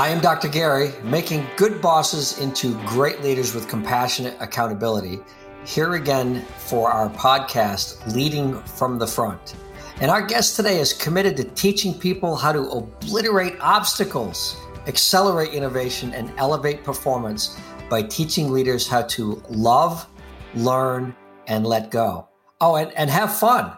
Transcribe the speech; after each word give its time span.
I 0.00 0.08
am 0.08 0.22
Dr. 0.22 0.48
Gary, 0.48 0.92
making 1.02 1.46
good 1.58 1.82
bosses 1.82 2.38
into 2.38 2.72
great 2.86 3.20
leaders 3.20 3.54
with 3.54 3.68
compassionate 3.68 4.34
accountability. 4.40 5.18
Here 5.66 5.92
again 5.92 6.42
for 6.56 6.90
our 6.90 7.10
podcast, 7.10 8.14
Leading 8.14 8.62
from 8.62 8.98
the 8.98 9.06
Front. 9.06 9.56
And 10.00 10.10
our 10.10 10.22
guest 10.22 10.56
today 10.56 10.80
is 10.80 10.94
committed 10.94 11.36
to 11.36 11.44
teaching 11.44 11.92
people 11.92 12.34
how 12.34 12.50
to 12.50 12.60
obliterate 12.70 13.60
obstacles, 13.60 14.56
accelerate 14.86 15.52
innovation, 15.52 16.14
and 16.14 16.32
elevate 16.38 16.82
performance 16.82 17.60
by 17.90 18.00
teaching 18.02 18.50
leaders 18.50 18.88
how 18.88 19.02
to 19.02 19.42
love, 19.50 20.06
learn, 20.54 21.14
and 21.46 21.66
let 21.66 21.90
go. 21.90 22.26
Oh, 22.62 22.76
and, 22.76 22.90
and 22.92 23.10
have 23.10 23.36
fun. 23.36 23.70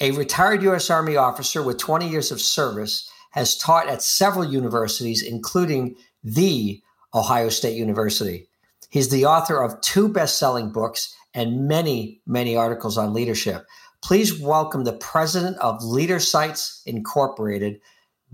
A 0.00 0.12
retired 0.12 0.62
U.S. 0.62 0.88
Army 0.88 1.16
officer 1.16 1.62
with 1.62 1.76
20 1.76 2.08
years 2.08 2.32
of 2.32 2.40
service 2.40 3.11
has 3.32 3.56
taught 3.56 3.88
at 3.88 4.02
several 4.02 4.44
universities, 4.44 5.22
including 5.22 5.96
the 6.24 6.80
Ohio 7.14 7.48
State 7.48 7.76
University. 7.76 8.46
He's 8.88 9.08
the 9.08 9.26
author 9.26 9.62
of 9.62 9.80
two 9.80 10.08
best 10.08 10.38
selling 10.38 10.70
books 10.70 11.14
and 11.34 11.66
many, 11.66 12.20
many 12.26 12.56
articles 12.56 12.96
on 12.96 13.12
leadership. 13.12 13.66
Please 14.02 14.38
welcome 14.38 14.84
the 14.84 14.92
president 14.92 15.56
of 15.58 15.82
Leader 15.82 16.16
Leadersights 16.16 16.82
Incorporated, 16.86 17.80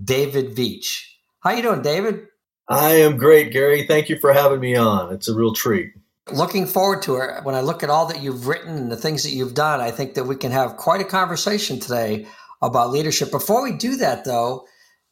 David 0.03 0.55
Veech. 0.55 1.05
How 1.41 1.51
you 1.51 1.61
doing, 1.61 1.81
David? 1.81 2.27
I 2.67 2.91
am 2.95 3.17
great, 3.17 3.53
Gary. 3.53 3.85
Thank 3.87 4.09
you 4.09 4.19
for 4.19 4.33
having 4.33 4.59
me 4.59 4.75
on. 4.75 5.13
It's 5.13 5.27
a 5.27 5.35
real 5.35 5.53
treat. 5.53 5.93
Looking 6.31 6.67
forward 6.67 7.01
to 7.03 7.17
it. 7.17 7.43
When 7.43 7.55
I 7.55 7.61
look 7.61 7.83
at 7.83 7.89
all 7.89 8.05
that 8.07 8.21
you've 8.21 8.47
written 8.47 8.77
and 8.77 8.91
the 8.91 8.97
things 8.97 9.23
that 9.23 9.31
you've 9.31 9.53
done, 9.53 9.79
I 9.79 9.91
think 9.91 10.13
that 10.15 10.25
we 10.25 10.35
can 10.35 10.51
have 10.51 10.77
quite 10.77 11.01
a 11.01 11.05
conversation 11.05 11.79
today 11.79 12.27
about 12.61 12.91
leadership. 12.91 13.31
Before 13.31 13.63
we 13.63 13.71
do 13.71 13.95
that, 13.97 14.25
though, 14.25 14.67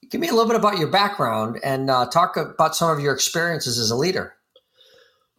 give 0.09 0.21
me 0.21 0.27
a 0.27 0.31
little 0.31 0.47
bit 0.47 0.55
about 0.55 0.77
your 0.77 0.87
background 0.87 1.59
and 1.63 1.89
uh, 1.89 2.05
talk 2.07 2.37
about 2.37 2.75
some 2.75 2.89
of 2.89 2.99
your 2.99 3.13
experiences 3.13 3.77
as 3.77 3.91
a 3.91 3.95
leader. 3.95 4.33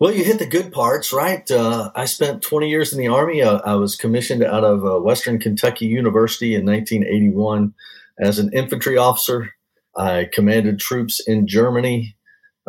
Well, 0.00 0.12
you 0.12 0.22
hit 0.22 0.38
the 0.38 0.46
good 0.46 0.72
parts, 0.72 1.12
right? 1.12 1.48
Uh, 1.50 1.90
I 1.96 2.04
spent 2.04 2.42
20 2.42 2.68
years 2.68 2.92
in 2.92 3.00
the 3.00 3.08
Army. 3.08 3.42
Uh, 3.42 3.60
I 3.64 3.74
was 3.74 3.96
commissioned 3.96 4.44
out 4.44 4.62
of 4.62 4.84
uh, 4.84 5.00
Western 5.00 5.40
Kentucky 5.40 5.86
University 5.86 6.54
in 6.54 6.64
1981 6.64 7.74
as 8.20 8.38
an 8.38 8.52
infantry 8.52 8.96
officer. 8.96 9.50
I 9.96 10.28
commanded 10.32 10.78
troops 10.78 11.20
in 11.26 11.48
Germany. 11.48 12.14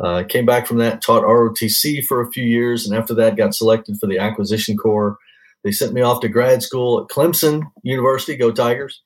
Uh, 0.01 0.23
came 0.23 0.45
back 0.45 0.65
from 0.65 0.77
that, 0.77 1.03
taught 1.03 1.23
ROTC 1.23 2.03
for 2.05 2.21
a 2.21 2.31
few 2.31 2.43
years, 2.43 2.87
and 2.87 2.97
after 2.97 3.13
that, 3.13 3.35
got 3.35 3.53
selected 3.53 3.97
for 3.99 4.07
the 4.07 4.17
Acquisition 4.17 4.75
Corps. 4.75 5.17
They 5.63 5.71
sent 5.71 5.93
me 5.93 6.01
off 6.01 6.21
to 6.21 6.29
grad 6.29 6.63
school 6.63 7.01
at 7.01 7.13
Clemson 7.13 7.63
University. 7.83 8.37
Go 8.37 8.51
Tigers! 8.51 9.01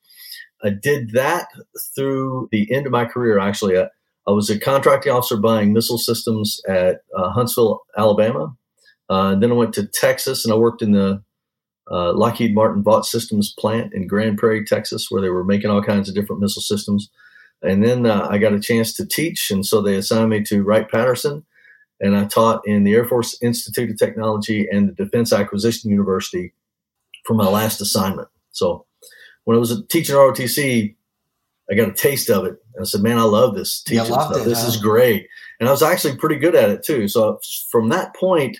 I 0.64 0.70
did 0.70 1.12
that 1.12 1.48
through 1.94 2.48
the 2.50 2.72
end 2.72 2.86
of 2.86 2.92
my 2.92 3.04
career. 3.04 3.38
Actually, 3.38 3.78
I, 3.78 3.88
I 4.26 4.30
was 4.30 4.48
a 4.48 4.58
contracting 4.58 5.12
officer 5.12 5.36
buying 5.36 5.72
missile 5.72 5.98
systems 5.98 6.60
at 6.68 7.02
uh, 7.16 7.30
Huntsville, 7.30 7.82
Alabama. 7.98 8.56
Uh, 9.10 9.34
then 9.34 9.52
I 9.52 9.54
went 9.54 9.74
to 9.74 9.86
Texas 9.86 10.44
and 10.44 10.54
I 10.54 10.56
worked 10.56 10.80
in 10.80 10.92
the 10.92 11.22
uh, 11.90 12.14
Lockheed 12.14 12.54
Martin 12.54 12.82
Vought 12.82 13.04
Systems 13.04 13.54
plant 13.58 13.92
in 13.92 14.06
Grand 14.06 14.38
Prairie, 14.38 14.64
Texas, 14.64 15.08
where 15.10 15.20
they 15.20 15.28
were 15.28 15.44
making 15.44 15.70
all 15.70 15.82
kinds 15.82 16.08
of 16.08 16.14
different 16.14 16.40
missile 16.40 16.62
systems. 16.62 17.10
And 17.62 17.84
then 17.84 18.06
uh, 18.06 18.26
I 18.30 18.38
got 18.38 18.54
a 18.54 18.60
chance 18.60 18.94
to 18.94 19.06
teach, 19.06 19.50
and 19.50 19.64
so 19.64 19.80
they 19.80 19.96
assigned 19.96 20.30
me 20.30 20.42
to 20.44 20.62
Wright 20.62 20.90
Patterson, 20.90 21.44
and 22.00 22.16
I 22.16 22.24
taught 22.24 22.66
in 22.66 22.84
the 22.84 22.94
Air 22.94 23.06
Force 23.06 23.38
Institute 23.42 23.90
of 23.90 23.98
Technology 23.98 24.66
and 24.70 24.88
the 24.88 25.04
Defense 25.04 25.32
Acquisition 25.32 25.90
University 25.90 26.52
for 27.24 27.34
my 27.34 27.46
last 27.46 27.80
assignment. 27.80 28.28
So 28.52 28.86
when 29.44 29.56
I 29.56 29.60
was 29.60 29.82
teaching 29.88 30.14
ROTC, 30.14 30.94
I 31.70 31.74
got 31.74 31.88
a 31.88 31.92
taste 31.92 32.30
of 32.30 32.44
it. 32.44 32.56
And 32.74 32.82
I 32.82 32.84
said, 32.84 33.02
man, 33.02 33.18
I 33.18 33.22
love 33.22 33.54
this 33.54 33.82
teaching 33.82 34.06
stuff. 34.06 34.36
It, 34.36 34.44
this 34.44 34.62
huh? 34.62 34.68
is 34.68 34.76
great. 34.76 35.28
And 35.60 35.68
I 35.68 35.72
was 35.72 35.82
actually 35.82 36.16
pretty 36.16 36.36
good 36.36 36.54
at 36.54 36.70
it 36.70 36.82
too. 36.82 37.08
So 37.08 37.38
from 37.70 37.88
that 37.88 38.14
point 38.16 38.58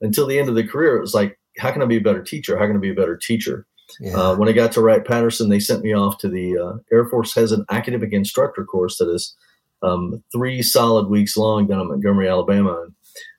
until 0.00 0.26
the 0.26 0.38
end 0.38 0.48
of 0.48 0.54
the 0.54 0.66
career, 0.66 0.96
it 0.96 1.00
was 1.00 1.14
like, 1.14 1.38
how 1.58 1.70
can 1.70 1.82
I 1.82 1.86
be 1.86 1.96
a 1.96 2.00
better 2.00 2.22
teacher? 2.22 2.58
How 2.58 2.66
can 2.66 2.76
I 2.76 2.80
be 2.80 2.90
a 2.90 2.94
better 2.94 3.16
teacher? 3.16 3.66
Yeah. 4.00 4.16
Uh, 4.16 4.36
when 4.36 4.48
I 4.48 4.52
got 4.52 4.72
to 4.72 4.80
Wright 4.80 5.04
Patterson, 5.04 5.48
they 5.48 5.60
sent 5.60 5.82
me 5.82 5.94
off 5.94 6.18
to 6.18 6.28
the 6.28 6.58
uh, 6.58 6.72
Air 6.92 7.06
Force 7.06 7.34
has 7.34 7.52
an 7.52 7.64
academic 7.70 8.12
instructor 8.12 8.64
course 8.64 8.98
that 8.98 9.08
is 9.08 9.34
um, 9.82 10.22
three 10.32 10.62
solid 10.62 11.08
weeks 11.08 11.36
long 11.36 11.66
down 11.66 11.82
in 11.82 11.88
Montgomery, 11.88 12.28
Alabama. 12.28 12.82
And 12.82 12.94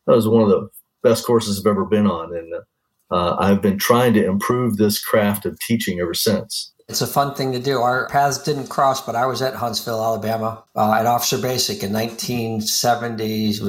that 0.08 0.16
was 0.16 0.28
one 0.28 0.44
of 0.44 0.50
the 0.50 0.70
best 1.04 1.26
courses 1.26 1.60
I've 1.60 1.70
ever 1.70 1.86
been 1.86 2.08
on. 2.08 2.36
And 2.36 2.54
uh, 3.12 3.36
I've 3.38 3.62
been 3.62 3.78
trying 3.78 4.14
to 4.14 4.26
improve 4.26 4.78
this 4.78 5.04
craft 5.04 5.46
of 5.46 5.60
teaching 5.60 6.00
ever 6.00 6.14
since. 6.14 6.72
It's 6.88 7.01
a 7.01 7.07
fun 7.07 7.34
thing 7.34 7.51
to 7.53 7.59
do. 7.59 7.81
Our 7.81 8.07
paths 8.09 8.38
didn't 8.44 8.68
cross, 8.68 9.03
but 9.03 9.16
I 9.16 9.25
was 9.25 9.41
at 9.41 9.56
Huntsville, 9.56 10.03
Alabama, 10.03 10.63
uh, 10.75 10.94
at 10.94 11.07
Officer 11.07 11.40
Basic 11.40 11.81
in 11.81 11.91
1970s, 11.91 13.59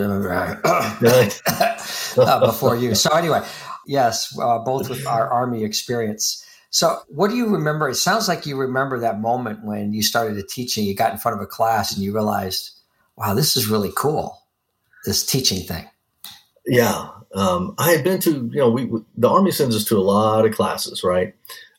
uh, 2.19 2.47
before 2.47 2.77
you. 2.77 2.95
So 2.95 3.11
anyway, 3.17 3.43
yes, 3.87 4.39
uh, 4.39 4.59
both 4.59 4.91
with 4.91 5.07
our 5.07 5.31
Army 5.33 5.65
experience. 5.65 6.45
So, 6.69 7.01
what 7.09 7.31
do 7.31 7.37
you 7.37 7.47
remember? 7.47 7.89
It 7.89 7.95
sounds 7.95 8.29
like 8.29 8.45
you 8.45 8.55
remember 8.57 8.99
that 9.01 9.19
moment 9.19 9.65
when 9.65 9.95
you 9.95 10.03
started 10.03 10.47
teaching. 10.49 10.85
You 10.85 10.95
got 10.95 11.13
in 11.13 11.19
front 11.19 11.39
of 11.39 11.43
a 11.43 11.47
class 11.47 11.95
and 11.95 12.05
you 12.05 12.13
realized, 12.13 12.73
"Wow, 13.17 13.33
this 13.33 13.57
is 13.57 13.67
really 13.67 13.93
cool." 13.97 14.43
This 15.07 15.25
teaching 15.25 15.67
thing. 15.67 15.89
Yeah, 16.67 17.09
um, 17.35 17.75
I 17.79 17.93
had 17.93 18.05
been 18.05 18.21
to 18.21 18.51
you 18.53 18.59
know 18.59 18.69
we 18.69 18.91
the 19.17 19.29
Army 19.31 19.53
sends 19.53 19.75
us 19.75 19.85
to 19.85 19.97
a 19.97 20.01
lot 20.01 20.45
of 20.45 20.53
classes, 20.53 21.03
right? 21.03 21.35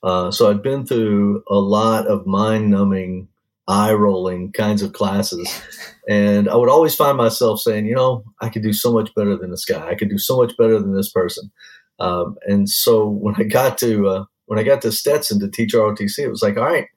Uh, 0.07 0.31
so 0.31 0.49
I've 0.49 0.63
been 0.63 0.85
through 0.85 1.43
a 1.49 1.57
lot 1.57 2.07
of 2.07 2.25
mind 2.25 2.71
numbing, 2.71 3.27
eye 3.67 3.91
rolling 3.91 4.53
kinds 4.53 4.81
of 4.81 4.93
classes. 4.93 5.61
And 6.09 6.47
I 6.47 6.55
would 6.55 6.69
always 6.69 6.95
find 6.95 7.17
myself 7.17 7.59
saying, 7.59 7.85
you 7.85 7.93
know, 7.93 8.23
I 8.39 8.47
could 8.47 8.63
do 8.63 8.71
so 8.71 8.93
much 8.93 9.13
better 9.13 9.35
than 9.35 9.51
this 9.51 9.65
guy. 9.65 9.89
I 9.89 9.95
could 9.95 10.07
do 10.07 10.17
so 10.17 10.37
much 10.37 10.55
better 10.55 10.79
than 10.79 10.95
this 10.95 11.11
person. 11.11 11.51
Um, 11.99 12.37
and 12.47 12.69
so 12.69 13.09
when 13.09 13.35
I 13.37 13.43
got 13.43 13.77
to, 13.79 14.07
uh, 14.07 14.25
when 14.45 14.57
I 14.57 14.63
got 14.63 14.81
to 14.83 14.91
Stetson 14.93 15.37
to 15.41 15.49
teach 15.49 15.73
ROTC, 15.73 16.19
it 16.19 16.29
was 16.29 16.41
like, 16.41 16.55
all 16.55 16.63
right, 16.63 16.87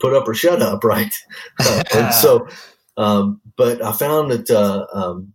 put 0.00 0.12
up 0.12 0.28
or 0.28 0.34
shut 0.34 0.60
up, 0.60 0.84
right? 0.84 1.14
Uh, 1.58 1.82
and 1.94 2.12
so, 2.12 2.46
um, 2.98 3.40
but 3.56 3.82
I 3.82 3.92
found 3.92 4.30
that 4.30 4.50
uh, 4.50 4.86
um, 4.92 5.32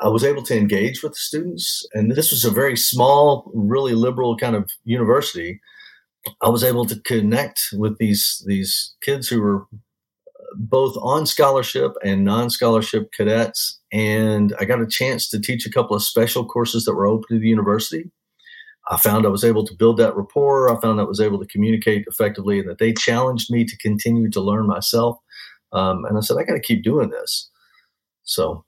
I 0.00 0.08
was 0.08 0.24
able 0.24 0.42
to 0.44 0.56
engage 0.56 1.02
with 1.02 1.12
the 1.12 1.18
students, 1.18 1.86
and 1.92 2.12
this 2.12 2.30
was 2.30 2.46
a 2.46 2.50
very 2.50 2.78
small, 2.78 3.50
really 3.54 3.92
liberal 3.92 4.34
kind 4.38 4.56
of 4.56 4.70
university. 4.84 5.60
I 6.42 6.48
was 6.48 6.64
able 6.64 6.84
to 6.86 7.00
connect 7.00 7.60
with 7.72 7.98
these 7.98 8.42
these 8.46 8.94
kids 9.02 9.28
who 9.28 9.40
were 9.40 9.66
both 10.56 10.96
on 11.00 11.26
scholarship 11.26 11.92
and 12.04 12.24
non-scholarship 12.24 13.12
cadets 13.12 13.78
and 13.92 14.54
I 14.58 14.64
got 14.64 14.80
a 14.80 14.86
chance 14.86 15.28
to 15.30 15.40
teach 15.40 15.64
a 15.64 15.70
couple 15.70 15.94
of 15.94 16.02
special 16.02 16.44
courses 16.44 16.84
that 16.84 16.94
were 16.94 17.06
open 17.06 17.36
to 17.36 17.40
the 17.40 17.48
university. 17.48 18.10
I 18.90 18.96
found 18.96 19.24
I 19.24 19.30
was 19.30 19.44
able 19.44 19.64
to 19.66 19.74
build 19.74 19.98
that 19.98 20.16
rapport. 20.16 20.76
I 20.76 20.80
found 20.80 21.00
I 21.00 21.04
was 21.04 21.20
able 21.20 21.38
to 21.38 21.46
communicate 21.46 22.04
effectively 22.08 22.58
and 22.58 22.68
that 22.68 22.78
they 22.78 22.92
challenged 22.92 23.50
me 23.50 23.64
to 23.64 23.76
continue 23.78 24.28
to 24.30 24.40
learn 24.40 24.66
myself. 24.66 25.18
Um, 25.72 26.04
and 26.04 26.18
I 26.18 26.20
said, 26.20 26.36
I 26.38 26.44
got 26.44 26.54
to 26.54 26.60
keep 26.60 26.82
doing 26.82 27.10
this. 27.10 27.48
So 28.24 28.64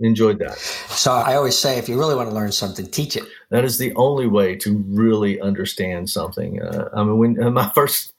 enjoyed 0.00 0.38
that. 0.40 0.58
So 0.58 1.12
I 1.12 1.34
always 1.34 1.58
say, 1.58 1.78
if 1.78 1.88
you 1.88 1.98
really 1.98 2.14
want 2.14 2.28
to 2.28 2.34
learn 2.34 2.52
something, 2.52 2.86
teach 2.86 3.16
it. 3.16 3.24
That 3.50 3.64
is 3.64 3.78
the 3.78 3.94
only 3.94 4.26
way 4.26 4.56
to 4.56 4.84
really 4.88 5.40
understand 5.40 6.10
something. 6.10 6.62
Uh, 6.62 6.88
I 6.94 7.02
mean, 7.04 7.18
when 7.18 7.42
uh, 7.42 7.50
my 7.50 7.70
first 7.70 8.14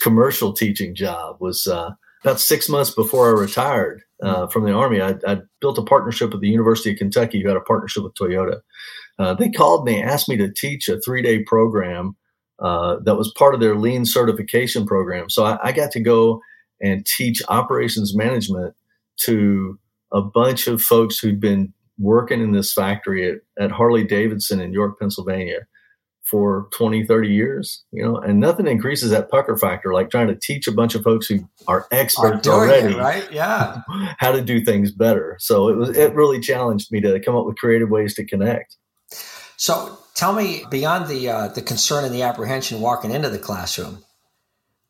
commercial 0.00 0.52
teaching 0.52 0.94
job 0.94 1.36
was, 1.40 1.66
uh, 1.66 1.90
about 2.24 2.40
six 2.40 2.68
months 2.68 2.90
before 2.90 3.28
I 3.28 3.40
retired 3.40 4.02
uh, 4.22 4.46
from 4.46 4.64
the 4.64 4.72
Army, 4.72 5.00
I, 5.00 5.16
I, 5.26 5.38
built 5.60 5.78
a 5.78 5.82
partnership 5.82 6.30
with 6.30 6.40
the 6.40 6.48
University 6.48 6.92
of 6.92 6.98
Kentucky, 6.98 7.42
who 7.42 7.48
had 7.48 7.56
a 7.56 7.62
partnership 7.62 8.04
with 8.04 8.14
Toyota. 8.14 8.60
Uh, 9.18 9.34
they 9.34 9.50
called 9.50 9.84
me, 9.84 10.02
asked 10.02 10.28
me 10.28 10.36
to 10.36 10.50
teach 10.50 10.88
a 10.88 11.00
three 11.00 11.22
day 11.22 11.42
program 11.42 12.16
uh, 12.60 12.96
that 13.04 13.16
was 13.16 13.32
part 13.36 13.54
of 13.54 13.60
their 13.60 13.76
lean 13.76 14.04
certification 14.04 14.86
program. 14.86 15.28
So 15.28 15.44
I, 15.44 15.58
I, 15.62 15.72
got 15.72 15.90
to 15.92 16.00
go 16.00 16.40
and 16.80 17.04
teach 17.04 17.42
operations 17.48 18.14
management 18.14 18.74
to 19.24 19.78
a 20.12 20.22
bunch 20.22 20.66
of 20.66 20.80
folks 20.82 21.18
who'd 21.18 21.40
been 21.40 21.72
working 21.98 22.40
in 22.40 22.52
this 22.52 22.72
factory 22.72 23.30
at, 23.30 23.38
at 23.62 23.70
Harley 23.70 24.04
Davidson 24.04 24.60
in 24.60 24.72
York, 24.72 24.98
Pennsylvania 24.98 25.60
for 26.24 26.68
20, 26.72 27.04
30 27.04 27.28
years, 27.28 27.84
you 27.90 28.02
know, 28.02 28.16
and 28.16 28.40
nothing 28.40 28.66
increases 28.66 29.10
that 29.10 29.30
pucker 29.30 29.56
factor 29.56 29.92
like 29.92 30.08
trying 30.08 30.28
to 30.28 30.36
teach 30.36 30.66
a 30.66 30.72
bunch 30.72 30.94
of 30.94 31.02
folks 31.02 31.26
who 31.26 31.40
are 31.66 31.86
experts 31.90 32.46
are 32.46 32.60
already, 32.60 32.94
it, 32.94 32.98
right? 32.98 33.30
Yeah. 33.32 33.82
how 34.18 34.32
to 34.32 34.40
do 34.40 34.64
things 34.64 34.92
better. 34.92 35.36
So 35.40 35.68
it 35.68 35.76
was, 35.76 35.96
it 35.96 36.14
really 36.14 36.40
challenged 36.40 36.92
me 36.92 37.00
to 37.00 37.20
come 37.20 37.36
up 37.36 37.44
with 37.44 37.56
creative 37.56 37.90
ways 37.90 38.14
to 38.14 38.24
connect. 38.24 38.76
So 39.56 39.98
tell 40.14 40.32
me 40.32 40.64
beyond 40.70 41.08
the, 41.08 41.28
uh, 41.28 41.48
the 41.48 41.62
concern 41.62 42.04
and 42.04 42.14
the 42.14 42.22
apprehension 42.22 42.80
walking 42.80 43.10
into 43.10 43.28
the 43.28 43.38
classroom, 43.38 44.02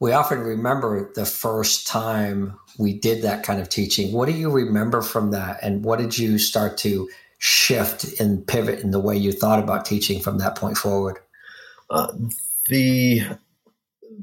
we 0.02 0.10
often 0.10 0.40
remember 0.40 1.12
the 1.14 1.25
first 1.25 1.87
time 1.87 2.58
we 2.76 2.93
did 2.93 3.22
that 3.22 3.44
kind 3.44 3.60
of 3.60 3.69
teaching. 3.69 4.10
What 4.10 4.26
do 4.26 4.32
you 4.32 4.50
remember 4.50 5.00
from 5.00 5.31
that? 5.31 5.60
And 5.62 5.84
what 5.84 6.00
did 6.00 6.19
you 6.19 6.38
start 6.38 6.76
to 6.78 7.08
shift 7.38 8.19
and 8.20 8.44
pivot 8.44 8.81
in 8.81 8.90
the 8.90 8.99
way 8.99 9.16
you 9.16 9.31
thought 9.31 9.62
about 9.62 9.84
teaching 9.84 10.20
from 10.20 10.38
that 10.38 10.56
point 10.56 10.76
forward? 10.76 11.20
Uh, 11.88 12.12
the 12.66 13.20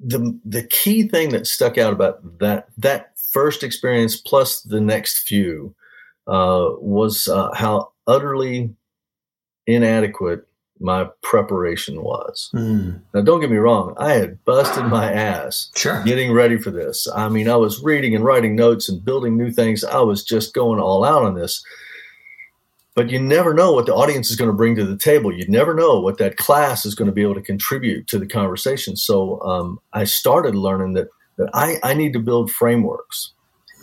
the 0.05 0.37
the 0.43 0.63
key 0.63 1.07
thing 1.07 1.29
that 1.29 1.47
stuck 1.47 1.77
out 1.77 1.93
about 1.93 2.39
that 2.39 2.67
that 2.77 3.17
first 3.31 3.63
experience 3.63 4.17
plus 4.17 4.61
the 4.63 4.81
next 4.81 5.19
few 5.29 5.73
uh, 6.27 6.71
was 6.79 7.29
uh, 7.29 7.53
how 7.53 7.93
utterly 8.05 8.75
inadequate 9.65 10.45
my 10.79 11.07
preparation 11.21 12.01
was. 12.01 12.49
Mm. 12.53 13.01
Now, 13.13 13.21
don't 13.21 13.41
get 13.41 13.51
me 13.51 13.57
wrong, 13.57 13.93
I 13.97 14.13
had 14.13 14.43
busted 14.45 14.85
my 14.85 15.11
ass 15.11 15.69
sure. 15.75 16.03
getting 16.03 16.31
ready 16.31 16.57
for 16.57 16.71
this. 16.71 17.07
I 17.15 17.29
mean, 17.29 17.49
I 17.49 17.55
was 17.55 17.83
reading 17.83 18.15
and 18.15 18.23
writing 18.23 18.55
notes 18.55 18.87
and 18.89 19.03
building 19.03 19.37
new 19.37 19.51
things. 19.51 19.83
I 19.83 19.99
was 19.99 20.23
just 20.23 20.53
going 20.53 20.79
all 20.79 21.03
out 21.03 21.23
on 21.23 21.35
this 21.35 21.63
but 22.99 23.09
you 23.09 23.17
never 23.17 23.53
know 23.53 23.71
what 23.71 23.85
the 23.85 23.95
audience 23.95 24.29
is 24.29 24.35
going 24.35 24.49
to 24.49 24.57
bring 24.57 24.75
to 24.75 24.83
the 24.83 24.97
table. 24.97 25.31
You 25.31 25.47
never 25.47 25.73
know 25.73 26.01
what 26.01 26.17
that 26.17 26.35
class 26.35 26.85
is 26.85 26.95
going 26.95 27.05
to 27.05 27.13
be 27.13 27.21
able 27.21 27.35
to 27.35 27.41
contribute 27.41 28.07
to 28.07 28.19
the 28.19 28.27
conversation. 28.27 28.97
So 28.97 29.39
um, 29.41 29.79
I 29.93 30.03
started 30.03 30.53
learning 30.53 30.95
that 30.95 31.07
that 31.37 31.49
I, 31.53 31.77
I 31.81 31.93
need 31.93 32.11
to 32.11 32.19
build 32.19 32.51
frameworks, 32.51 33.31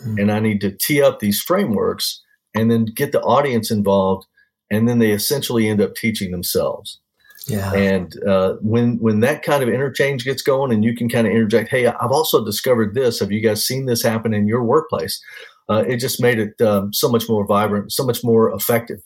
mm-hmm. 0.03 0.19
and 0.19 0.31
I 0.31 0.39
need 0.39 0.61
to 0.61 0.69
tee 0.69 1.01
up 1.01 1.19
these 1.19 1.41
frameworks, 1.41 2.21
and 2.53 2.69
then 2.69 2.85
get 2.85 3.11
the 3.11 3.21
audience 3.21 3.71
involved, 3.71 4.27
and 4.71 4.87
then 4.87 4.99
they 4.99 5.11
essentially 5.11 5.67
end 5.67 5.81
up 5.81 5.95
teaching 5.95 6.31
themselves. 6.31 6.99
Yeah. 7.47 7.73
And 7.73 8.13
uh, 8.25 8.55
when 8.61 8.97
when 8.97 9.21
that 9.21 9.41
kind 9.41 9.63
of 9.63 9.69
interchange 9.69 10.25
gets 10.25 10.41
going, 10.41 10.73
and 10.73 10.83
you 10.83 10.95
can 10.95 11.07
kind 11.07 11.25
of 11.25 11.31
interject, 11.31 11.69
"Hey, 11.69 11.87
I've 11.87 12.11
also 12.11 12.43
discovered 12.43 12.93
this. 12.93 13.19
Have 13.19 13.31
you 13.31 13.41
guys 13.41 13.65
seen 13.65 13.85
this 13.85 14.03
happen 14.03 14.33
in 14.33 14.47
your 14.47 14.63
workplace?" 14.63 15.21
uh, 15.69 15.83
it 15.87 15.97
just 15.97 16.21
made 16.21 16.39
it 16.39 16.59
um, 16.61 16.93
so 16.93 17.09
much 17.09 17.27
more 17.27 17.45
vibrant, 17.45 17.91
so 17.91 18.05
much 18.05 18.23
more 18.23 18.53
effective. 18.53 19.01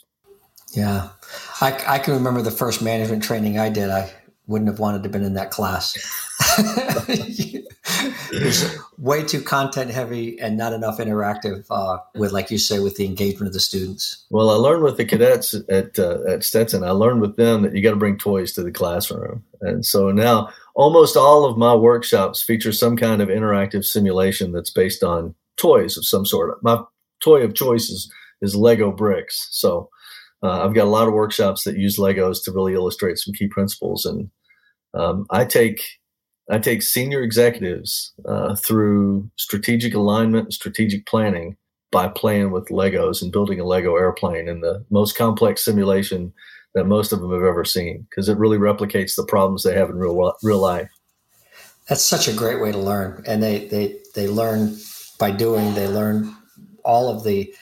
Yeah, 0.73 1.09
I, 1.59 1.77
I 1.87 1.99
can 1.99 2.13
remember 2.13 2.41
the 2.41 2.51
first 2.51 2.81
management 2.81 3.23
training 3.23 3.59
I 3.59 3.69
did. 3.69 3.89
I 3.89 4.11
wouldn't 4.47 4.69
have 4.69 4.79
wanted 4.79 5.03
to 5.03 5.09
been 5.09 5.23
in 5.23 5.35
that 5.35 5.51
class. 5.51 5.95
it's 8.31 8.77
way 8.97 9.23
too 9.23 9.41
content 9.41 9.91
heavy 9.91 10.39
and 10.39 10.57
not 10.57 10.73
enough 10.73 10.97
interactive 10.97 11.65
uh, 11.69 11.99
with, 12.15 12.31
like 12.31 12.49
you 12.49 12.57
say, 12.57 12.79
with 12.79 12.95
the 12.97 13.05
engagement 13.05 13.47
of 13.47 13.53
the 13.53 13.59
students. 13.59 14.25
Well, 14.29 14.49
I 14.49 14.55
learned 14.55 14.83
with 14.83 14.97
the 14.97 15.05
cadets 15.05 15.53
at 15.69 15.99
uh, 15.99 16.19
at 16.27 16.43
Stetson. 16.43 16.83
I 16.83 16.91
learned 16.91 17.21
with 17.21 17.35
them 17.35 17.61
that 17.61 17.75
you 17.75 17.83
got 17.83 17.91
to 17.91 17.97
bring 17.97 18.17
toys 18.17 18.53
to 18.53 18.63
the 18.63 18.71
classroom, 18.71 19.43
and 19.61 19.85
so 19.85 20.11
now 20.11 20.49
almost 20.73 21.15
all 21.15 21.45
of 21.45 21.57
my 21.57 21.75
workshops 21.75 22.41
feature 22.41 22.71
some 22.71 22.97
kind 22.97 23.21
of 23.21 23.29
interactive 23.29 23.85
simulation 23.85 24.51
that's 24.51 24.71
based 24.71 25.03
on 25.03 25.35
toys 25.57 25.97
of 25.97 26.05
some 26.05 26.25
sort. 26.25 26.61
My 26.63 26.81
toy 27.21 27.43
of 27.43 27.53
choice 27.53 27.89
is, 27.89 28.11
is 28.41 28.55
Lego 28.55 28.91
bricks. 28.91 29.47
So 29.51 29.89
uh, 30.43 30.63
I've 30.65 30.73
got 30.73 30.87
a 30.87 30.89
lot 30.89 31.07
of 31.07 31.13
workshops 31.13 31.63
that 31.63 31.77
use 31.77 31.97
Legos 31.97 32.43
to 32.43 32.51
really 32.51 32.73
illustrate 32.73 33.17
some 33.17 33.33
key 33.33 33.47
principles. 33.47 34.05
And 34.05 34.29
um, 34.93 35.25
I 35.29 35.45
take 35.45 35.81
I 36.49 36.59
take 36.59 36.81
senior 36.81 37.21
executives 37.21 38.13
uh, 38.27 38.55
through 38.55 39.29
strategic 39.37 39.93
alignment 39.93 40.45
and 40.45 40.53
strategic 40.53 41.05
planning 41.05 41.55
by 41.91 42.07
playing 42.07 42.51
with 42.51 42.67
Legos 42.69 43.21
and 43.21 43.31
building 43.31 43.59
a 43.59 43.65
Lego 43.65 43.95
airplane 43.95 44.47
in 44.49 44.61
the 44.61 44.83
most 44.89 45.15
complex 45.15 45.63
simulation 45.63 46.33
that 46.73 46.85
most 46.85 47.11
of 47.11 47.21
them 47.21 47.31
have 47.31 47.43
ever 47.43 47.65
seen 47.65 48.07
because 48.09 48.29
it 48.29 48.37
really 48.37 48.57
replicates 48.57 49.15
the 49.15 49.25
problems 49.25 49.63
they 49.63 49.75
have 49.75 49.89
in 49.89 49.97
real 49.97 50.33
real 50.41 50.59
life. 50.59 50.89
That's 51.87 52.03
such 52.03 52.27
a 52.27 52.33
great 52.33 52.61
way 52.61 52.71
to 52.71 52.77
learn, 52.77 53.23
and 53.27 53.43
they 53.43 53.67
they 53.67 53.99
they 54.15 54.27
learn 54.27 54.77
by 55.19 55.31
doing, 55.31 55.75
they 55.75 55.87
learn 55.87 56.35
all 56.83 57.09
of 57.09 57.23
the 57.23 57.53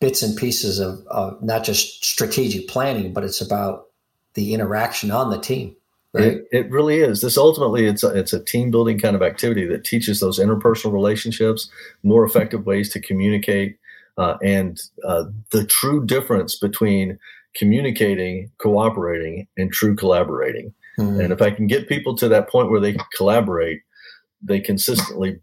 bits 0.00 0.22
and 0.22 0.36
pieces 0.36 0.78
of, 0.78 1.04
of 1.08 1.42
not 1.42 1.64
just 1.64 2.04
strategic 2.04 2.68
planning, 2.68 3.12
but 3.12 3.24
it's 3.24 3.40
about 3.40 3.86
the 4.34 4.54
interaction 4.54 5.10
on 5.10 5.30
the 5.30 5.40
team. 5.40 5.74
Right? 6.12 6.24
It, 6.24 6.48
it, 6.52 6.70
really 6.70 7.00
is. 7.00 7.20
This 7.20 7.36
ultimately, 7.36 7.86
it's 7.86 8.02
a, 8.02 8.08
it's 8.16 8.32
a 8.32 8.42
team 8.42 8.70
building 8.70 8.98
kind 8.98 9.14
of 9.14 9.22
activity 9.22 9.66
that 9.66 9.84
teaches 9.84 10.20
those 10.20 10.38
interpersonal 10.38 10.92
relationships, 10.92 11.70
more 12.02 12.24
effective 12.24 12.64
ways 12.64 12.90
to 12.92 13.00
communicate, 13.00 13.78
uh, 14.16 14.36
and 14.42 14.80
uh, 15.04 15.24
the 15.50 15.66
true 15.66 16.04
difference 16.06 16.56
between 16.56 17.18
communicating, 17.54 18.50
cooperating, 18.58 19.46
and 19.58 19.72
true 19.72 19.94
collaborating. 19.94 20.72
Mm-hmm. 20.98 21.20
And 21.20 21.32
if 21.32 21.42
I 21.42 21.50
can 21.50 21.66
get 21.66 21.88
people 21.88 22.16
to 22.16 22.28
that 22.28 22.48
point 22.48 22.70
where 22.70 22.80
they 22.80 22.96
collaborate, 23.16 23.82
they 24.42 24.60
consistently 24.60 25.40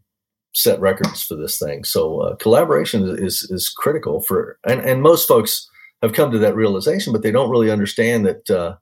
set 0.56 0.80
records 0.80 1.22
for 1.22 1.36
this 1.36 1.60
thing. 1.60 1.84
So 1.84 2.22
uh, 2.22 2.36
collaboration 2.38 3.04
is 3.19 3.44
is 3.52 3.69
critical 3.69 4.22
for, 4.22 4.57
and, 4.66 4.80
and 4.81 5.02
most 5.02 5.28
folks 5.28 5.69
have 6.02 6.13
come 6.13 6.31
to 6.31 6.40
that 6.40 6.56
realization, 6.56 7.13
but 7.13 7.22
they 7.22 7.31
don't 7.31 7.50
really 7.50 7.69
understand 7.69 8.25
that 8.25 8.50
uh, 8.50 8.75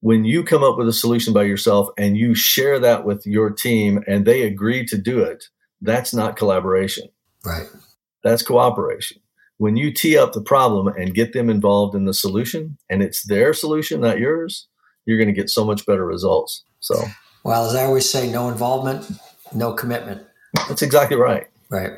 when 0.00 0.24
you 0.24 0.42
come 0.42 0.64
up 0.64 0.76
with 0.76 0.88
a 0.88 0.92
solution 0.92 1.32
by 1.32 1.44
yourself 1.44 1.88
and 1.96 2.16
you 2.16 2.34
share 2.34 2.78
that 2.80 3.04
with 3.04 3.24
your 3.24 3.50
team 3.50 4.02
and 4.06 4.24
they 4.24 4.42
agree 4.42 4.84
to 4.86 4.98
do 4.98 5.20
it, 5.20 5.44
that's 5.80 6.12
not 6.12 6.36
collaboration. 6.36 7.08
Right. 7.44 7.68
That's 8.24 8.42
cooperation. 8.42 9.20
When 9.58 9.76
you 9.76 9.92
tee 9.92 10.18
up 10.18 10.32
the 10.32 10.42
problem 10.42 10.88
and 10.88 11.14
get 11.14 11.32
them 11.32 11.50
involved 11.50 11.94
in 11.94 12.06
the 12.06 12.14
solution, 12.14 12.78
and 12.88 13.02
it's 13.02 13.24
their 13.24 13.52
solution, 13.52 14.00
not 14.00 14.18
yours, 14.18 14.66
you're 15.04 15.18
going 15.18 15.28
to 15.28 15.40
get 15.40 15.50
so 15.50 15.64
much 15.64 15.86
better 15.86 16.06
results. 16.06 16.64
So, 16.80 17.04
well, 17.44 17.66
as 17.66 17.74
I 17.74 17.84
always 17.84 18.08
say, 18.08 18.30
no 18.30 18.48
involvement, 18.48 19.10
no 19.54 19.72
commitment. 19.74 20.22
That's 20.68 20.82
exactly 20.82 21.16
right. 21.16 21.46
Right. 21.68 21.92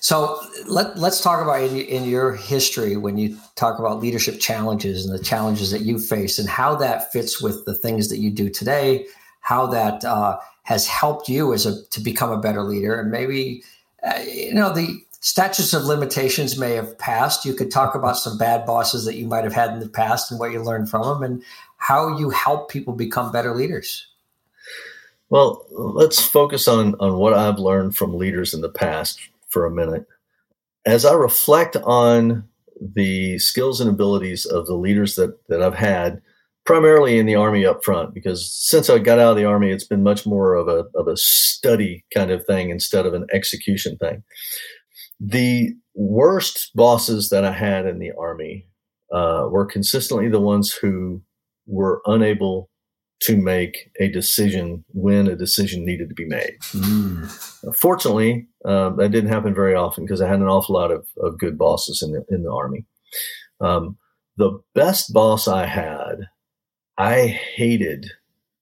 So 0.00 0.40
let, 0.66 0.96
let's 0.98 1.20
talk 1.20 1.42
about 1.42 1.62
in, 1.62 1.76
in, 1.76 2.04
your 2.04 2.34
history 2.34 2.96
when 2.96 3.18
you 3.18 3.36
talk 3.56 3.78
about 3.78 4.00
leadership 4.00 4.40
challenges 4.40 5.04
and 5.04 5.12
the 5.12 5.22
challenges 5.22 5.70
that 5.70 5.82
you 5.82 5.98
face 5.98 6.38
and 6.38 6.48
how 6.48 6.76
that 6.76 7.12
fits 7.12 7.42
with 7.42 7.64
the 7.66 7.74
things 7.74 8.08
that 8.08 8.18
you 8.18 8.30
do 8.30 8.48
today, 8.48 9.06
how 9.40 9.66
that 9.66 10.04
uh, 10.04 10.38
has 10.62 10.86
helped 10.86 11.28
you 11.28 11.52
as 11.52 11.66
a 11.66 11.84
to 11.86 12.00
become 12.00 12.30
a 12.30 12.40
better 12.40 12.62
leader, 12.62 12.98
and 12.98 13.10
maybe 13.10 13.62
uh, 14.02 14.20
you 14.26 14.54
know 14.54 14.72
the 14.72 15.00
statutes 15.20 15.74
of 15.74 15.84
limitations 15.84 16.58
may 16.58 16.72
have 16.72 16.96
passed. 16.98 17.44
You 17.44 17.54
could 17.54 17.70
talk 17.70 17.94
about 17.94 18.16
some 18.16 18.38
bad 18.38 18.64
bosses 18.66 19.04
that 19.04 19.16
you 19.16 19.26
might 19.26 19.44
have 19.44 19.52
had 19.52 19.70
in 19.70 19.80
the 19.80 19.88
past 19.88 20.30
and 20.30 20.40
what 20.40 20.52
you 20.52 20.62
learned 20.62 20.88
from 20.88 21.02
them, 21.02 21.22
and 21.22 21.42
how 21.76 22.16
you 22.16 22.30
help 22.30 22.70
people 22.70 22.94
become 22.94 23.32
better 23.32 23.54
leaders. 23.54 24.06
Well, 25.28 25.66
let's 25.70 26.22
focus 26.24 26.68
on, 26.68 26.94
on 27.00 27.16
what 27.18 27.34
I've 27.34 27.58
learned 27.58 27.96
from 27.96 28.14
leaders 28.14 28.54
in 28.54 28.60
the 28.60 28.68
past 28.68 29.18
for 29.48 29.66
a 29.66 29.70
minute. 29.70 30.06
As 30.84 31.04
I 31.04 31.14
reflect 31.14 31.76
on 31.76 32.44
the 32.80 33.38
skills 33.38 33.80
and 33.80 33.90
abilities 33.90 34.46
of 34.46 34.66
the 34.66 34.74
leaders 34.76 35.16
that, 35.16 35.36
that 35.48 35.62
I've 35.62 35.74
had, 35.74 36.22
primarily 36.64 37.18
in 37.18 37.26
the 37.26 37.34
Army 37.34 37.64
up 37.64 37.84
front, 37.84 38.14
because 38.14 38.52
since 38.52 38.88
I 38.88 38.98
got 38.98 39.18
out 39.18 39.30
of 39.30 39.36
the 39.36 39.44
Army, 39.44 39.70
it's 39.70 39.84
been 39.84 40.02
much 40.02 40.26
more 40.26 40.54
of 40.54 40.68
a, 40.68 40.84
of 40.94 41.08
a 41.08 41.16
study 41.16 42.04
kind 42.14 42.30
of 42.30 42.44
thing 42.44 42.70
instead 42.70 43.06
of 43.06 43.14
an 43.14 43.26
execution 43.32 43.96
thing. 43.96 44.22
The 45.18 45.74
worst 45.94 46.70
bosses 46.74 47.30
that 47.30 47.44
I 47.44 47.52
had 47.52 47.86
in 47.86 47.98
the 47.98 48.12
Army 48.12 48.66
uh, 49.12 49.48
were 49.50 49.66
consistently 49.66 50.28
the 50.28 50.40
ones 50.40 50.72
who 50.72 51.22
were 51.66 52.00
unable 52.06 52.70
to 53.20 53.36
make 53.36 53.90
a 53.98 54.08
decision 54.08 54.84
when 54.92 55.26
a 55.26 55.36
decision 55.36 55.84
needed 55.84 56.08
to 56.08 56.14
be 56.14 56.26
made. 56.26 56.56
Mm. 56.72 57.76
Fortunately, 57.76 58.46
um, 58.64 58.96
that 58.96 59.10
didn't 59.10 59.30
happen 59.30 59.54
very 59.54 59.74
often 59.74 60.04
because 60.04 60.20
I 60.20 60.28
had 60.28 60.40
an 60.40 60.48
awful 60.48 60.74
lot 60.74 60.90
of, 60.90 61.06
of 61.18 61.38
good 61.38 61.56
bosses 61.56 62.02
in 62.02 62.12
the 62.12 62.24
in 62.28 62.42
the 62.42 62.52
army. 62.52 62.84
Um, 63.60 63.96
the 64.36 64.60
best 64.74 65.12
boss 65.12 65.48
I 65.48 65.66
had, 65.66 66.28
I 66.98 67.26
hated 67.26 68.10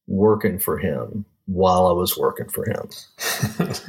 working 0.07 0.59
for 0.59 0.79
him 0.79 1.25
while 1.47 1.89
I 1.89 1.93
was 1.93 2.17
working 2.17 2.49
for 2.49 2.65
him. 2.65 2.89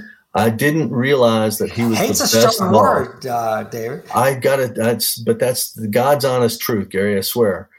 I 0.34 0.50
didn't 0.50 0.91
realize 0.91 1.60
that 1.60 1.72
he 1.72 1.86
was 1.86 1.98
Hate's 1.98 2.31
the 2.31 2.39
a 2.39 2.43
best 2.43 2.55
strong 2.55 2.72
boss. 2.74 3.07
word, 3.07 3.25
uh, 3.25 3.63
David. 3.63 4.03
I 4.13 4.34
got 4.34 4.60
it. 4.60 4.75
That's 4.75 5.17
but 5.17 5.39
that's 5.39 5.72
the 5.74 5.88
God's 5.88 6.25
honest 6.25 6.60
truth, 6.60 6.89
Gary. 6.89 7.17
I 7.17 7.22
swear. 7.22 7.69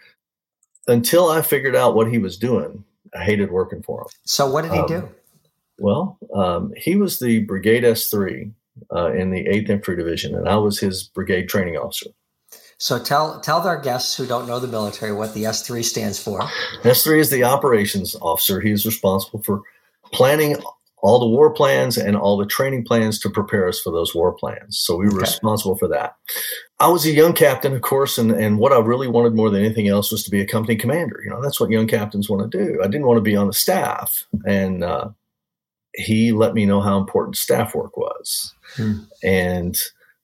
Until 0.89 1.29
I 1.29 1.43
figured 1.43 1.75
out 1.75 1.95
what 1.95 2.11
he 2.11 2.19
was 2.19 2.37
doing, 2.37 2.85
I 3.17 3.25
hated 3.25 3.51
working 3.51 3.83
for 3.83 4.03
him. 4.03 4.07
So 4.25 4.49
what 4.51 4.63
did 4.63 4.73
he 4.73 4.79
Um, 4.79 4.87
do? 4.87 5.09
Well, 5.79 6.19
um, 6.35 6.73
he 6.77 6.97
was 6.97 7.19
the 7.19 7.41
Brigade 7.41 7.85
S 7.85 8.09
three 8.09 8.51
uh, 8.95 9.13
in 9.13 9.31
the 9.31 9.47
Eighth 9.47 9.69
Infantry 9.69 9.97
Division, 9.97 10.35
and 10.35 10.49
I 10.49 10.57
was 10.57 10.79
his 10.79 11.05
brigade 11.05 11.49
training 11.49 11.77
officer. 11.77 12.11
So 12.79 12.99
tell 12.99 13.41
tell 13.41 13.59
our 13.67 13.81
guests 13.81 14.17
who 14.17 14.27
don't 14.27 14.47
know 14.47 14.59
the 14.59 14.69
military 14.69 15.13
what 15.13 15.35
the 15.35 15.47
S 15.47 15.67
three 15.67 15.83
stands 15.83 16.23
for. 16.23 16.43
S 16.85 17.05
three 17.05 17.21
is 17.21 17.31
the 17.31 17.45
operations 17.45 18.17
officer. 18.21 18.61
He 18.61 18.71
is 18.71 18.85
responsible 18.87 19.43
for 19.43 19.63
planning 20.13 20.57
all 21.07 21.21
the 21.21 21.27
war 21.37 21.53
plans 21.53 21.97
and 21.97 22.17
all 22.17 22.37
the 22.37 22.45
training 22.45 22.85
plans 22.85 23.21
to 23.21 23.31
prepare 23.31 23.69
us 23.69 23.79
for 23.81 23.93
those 23.93 24.13
war 24.13 24.33
plans. 24.33 24.77
So 24.77 24.97
we 24.97 25.07
were 25.07 25.13
Okay. 25.13 25.21
responsible 25.21 25.77
for 25.77 25.87
that. 25.87 26.17
I 26.81 26.89
was 26.89 27.07
a 27.07 27.13
young 27.13 27.33
captain, 27.33 27.73
of 27.75 27.83
course, 27.83 28.19
and, 28.19 28.33
and 28.33 28.59
what 28.59 28.73
I 28.73 28.79
really 28.81 29.07
wanted 29.07 29.37
more 29.37 29.49
than 29.49 29.65
anything 29.65 29.87
else 29.87 30.11
was 30.11 30.25
to 30.25 30.33
be 30.33 30.41
a 30.41 30.47
company 30.47 30.75
commander. 30.75 31.21
You 31.23 31.31
know, 31.31 31.41
that's 31.41 31.61
what 31.61 31.71
young 31.71 31.87
captains 31.87 32.29
want 32.29 32.51
to 32.51 32.59
do. 32.59 32.81
I 32.83 32.89
didn't 32.89 33.07
want 33.07 33.19
to 33.19 33.31
be 33.31 33.37
on 33.37 33.47
the 33.47 33.53
staff, 33.53 34.27
and 34.45 34.83
uh, 34.83 35.11
he 35.95 36.33
let 36.33 36.55
me 36.55 36.67
know 36.67 36.81
how 36.81 36.99
important 36.99 37.37
staff 37.37 37.73
work 37.73 37.97
was. 37.97 38.53
Hmm. 38.75 38.99
And 39.23 39.79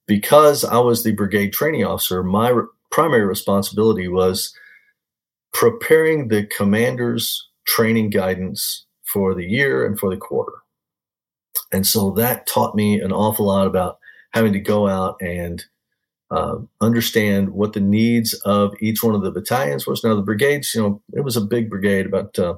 because 0.08 0.64
I 0.64 0.78
was 0.78 1.04
the 1.04 1.12
brigade 1.12 1.52
training 1.52 1.84
officer, 1.84 2.24
my 2.24 2.48
re- 2.48 2.66
primary 2.90 3.24
responsibility 3.24 4.08
was 4.08 4.52
preparing 5.52 6.26
the 6.26 6.44
commander's 6.46 7.48
training 7.68 8.10
guidance 8.10 8.84
for 9.04 9.32
the 9.32 9.46
year 9.46 9.86
and 9.86 9.96
for 9.96 10.10
the 10.10 10.16
quarter. 10.16 10.54
And 11.72 11.86
so 11.86 12.10
that 12.12 12.46
taught 12.46 12.74
me 12.74 13.00
an 13.00 13.12
awful 13.12 13.46
lot 13.46 13.66
about 13.66 13.98
having 14.32 14.52
to 14.52 14.60
go 14.60 14.88
out 14.88 15.16
and 15.20 15.64
uh, 16.30 16.56
understand 16.80 17.50
what 17.50 17.74
the 17.74 17.80
needs 17.80 18.32
of 18.44 18.72
each 18.80 19.02
one 19.02 19.14
of 19.14 19.22
the 19.22 19.30
battalions 19.30 19.86
was. 19.86 20.02
Now, 20.02 20.14
the 20.14 20.22
brigades, 20.22 20.74
you 20.74 20.80
know, 20.82 21.02
it 21.12 21.20
was 21.20 21.36
a 21.36 21.42
big 21.42 21.68
brigade, 21.68 22.06
about, 22.06 22.38
uh, 22.38 22.54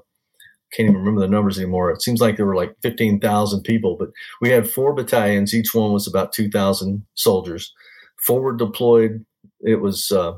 can't 0.72 0.88
even 0.88 0.96
remember 0.96 1.20
the 1.20 1.28
numbers 1.28 1.58
anymore. 1.58 1.90
It 1.90 2.02
seems 2.02 2.20
like 2.20 2.36
there 2.36 2.46
were 2.46 2.56
like 2.56 2.74
15,000 2.82 3.62
people, 3.62 3.96
but 3.98 4.10
we 4.40 4.50
had 4.50 4.70
four 4.70 4.92
battalions. 4.92 5.54
Each 5.54 5.74
one 5.74 5.92
was 5.92 6.06
about 6.06 6.32
2,000 6.32 7.04
soldiers. 7.14 7.72
Forward 8.18 8.58
deployed, 8.58 9.24
it 9.60 9.80
was 9.80 10.10
uh, 10.12 10.34